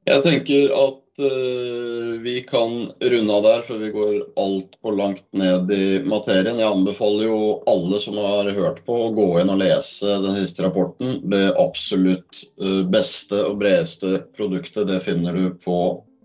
Jeg 0.08 0.24
tenker 0.24 0.72
at 0.72 1.20
uh, 1.20 2.12
vi 2.22 2.40
kan 2.48 2.74
runde 3.00 3.34
av 3.34 3.42
der, 3.44 3.64
for 3.66 3.82
vi 3.82 3.90
går 3.92 4.14
altfor 4.40 4.96
langt 4.96 5.24
ned 5.36 5.70
i 5.74 6.00
materien. 6.06 6.60
Jeg 6.60 6.68
anbefaler 6.68 7.26
jo 7.28 7.40
alle 7.68 8.00
som 8.00 8.16
har 8.22 8.48
hørt 8.56 8.80
på, 8.86 8.98
å 9.08 9.14
gå 9.16 9.28
inn 9.42 9.52
og 9.52 9.60
lese 9.60 10.18
den 10.24 10.38
siste 10.38 10.64
rapporten. 10.64 11.18
Det 11.28 11.44
absolutt 11.60 12.44
uh, 12.62 12.84
beste 12.88 13.42
og 13.50 13.58
bredeste 13.62 14.22
produktet 14.38 14.88
det 14.88 15.02
finner 15.04 15.36
du 15.36 15.50
på 15.64 15.78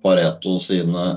Pareto 0.04 0.60
sine 0.64 1.10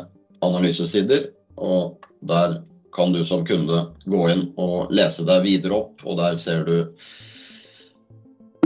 analysesider. 0.46 1.30
Og 1.56 2.02
der 2.26 2.60
kan 2.96 3.12
du 3.12 3.22
som 3.28 3.44
kunde 3.46 3.84
gå 4.08 4.26
inn 4.32 4.48
og 4.56 4.90
lese 4.94 5.26
deg 5.28 5.44
videre 5.44 5.82
opp, 5.82 6.02
og 6.06 6.18
der 6.18 6.38
ser 6.40 6.64
du 6.66 6.76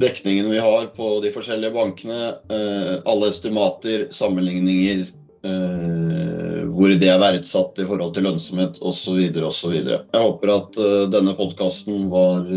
dekningen 0.00 0.50
vi 0.50 0.58
har 0.58 0.86
på 0.96 1.20
de 1.20 1.32
forskjellige 1.34 1.74
bankene, 1.74 2.34
eh, 2.50 2.94
alle 3.04 3.28
estimater, 3.28 4.06
sammenligninger, 4.14 5.06
eh, 5.44 6.64
hvor 6.70 6.94
de 7.00 7.08
er 7.08 7.20
verdsatt 7.20 7.78
i 7.82 7.86
forhold 7.88 8.14
til 8.16 8.26
lønnsomhet 8.28 8.80
osv. 8.80 9.20
osv. 9.44 9.76
Jeg 9.76 10.24
håper 10.24 10.54
at 10.54 10.80
eh, 10.80 11.06
denne 11.12 11.36
podkasten 11.38 12.08
var 12.12 12.48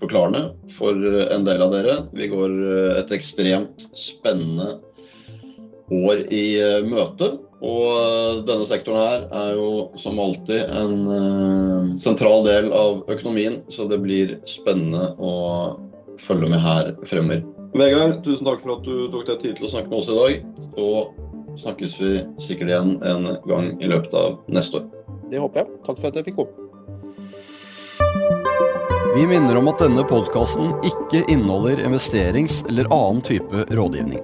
forklarende 0.00 0.46
for 0.78 0.98
en 1.28 1.46
del 1.46 1.64
av 1.64 1.72
dere. 1.74 1.96
Vi 2.16 2.28
går 2.32 2.58
et 3.00 3.14
ekstremt 3.16 3.88
spennende 3.98 4.78
år 5.92 6.24
i 6.32 6.46
møte. 6.88 7.34
Og 7.64 8.44
denne 8.44 8.66
sektoren 8.68 9.00
her 9.00 9.22
er 9.32 9.54
jo 9.56 9.68
som 9.96 10.18
alltid 10.20 10.66
en 10.68 11.94
sentral 11.96 12.44
del 12.44 12.68
av 12.76 13.00
økonomien, 13.08 13.62
så 13.72 13.86
det 13.88 14.02
blir 14.04 14.34
spennende 14.48 15.14
å 15.16 15.32
følge 16.22 16.50
med 16.50 16.60
her 16.62 16.94
fremover. 17.08 17.44
Vegard, 17.74 18.20
tusen 18.22 18.46
takk 18.46 18.60
for 18.62 18.76
at 18.76 18.84
du 18.86 19.08
tok 19.10 19.26
deg 19.32 19.40
tid 19.42 19.56
til 19.58 19.66
å 19.66 19.72
snakke 19.72 19.90
med 19.90 19.98
oss 19.98 20.10
i 20.10 20.18
dag. 20.18 20.32
Så 20.74 20.86
snakkes 21.64 21.96
vi 22.00 22.12
sikkert 22.42 22.70
igjen 22.70 22.92
en 23.06 23.32
gang 23.48 23.72
i 23.82 23.90
løpet 23.90 24.14
av 24.18 24.38
neste 24.52 24.82
år. 24.82 24.90
Det 25.32 25.40
håper 25.42 25.64
jeg. 25.64 25.80
Takk 25.86 25.98
for 25.98 26.10
at 26.10 26.20
jeg 26.20 26.28
fikk 26.28 26.38
komme. 26.42 26.60
Vi 29.14 29.26
minner 29.30 29.58
om 29.60 29.68
at 29.70 29.78
denne 29.78 30.02
podkasten 30.10 30.72
ikke 30.86 31.20
inneholder 31.30 31.82
investerings- 31.86 32.64
eller 32.68 32.88
annen 32.90 33.22
type 33.22 33.62
rådgivning. 33.70 34.22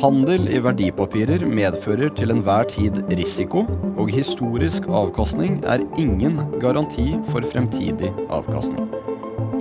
Handel 0.00 0.46
i 0.48 0.60
verdipapirer 0.64 1.44
medfører 1.44 2.08
til 2.16 2.32
enhver 2.32 2.64
tid 2.68 3.02
risiko, 3.12 3.66
og 4.00 4.12
historisk 4.12 4.88
avkastning 4.88 5.60
er 5.68 5.84
ingen 6.00 6.40
garanti 6.60 7.10
for 7.28 7.44
fremtidig 7.44 8.08
avkastning. 8.32 8.88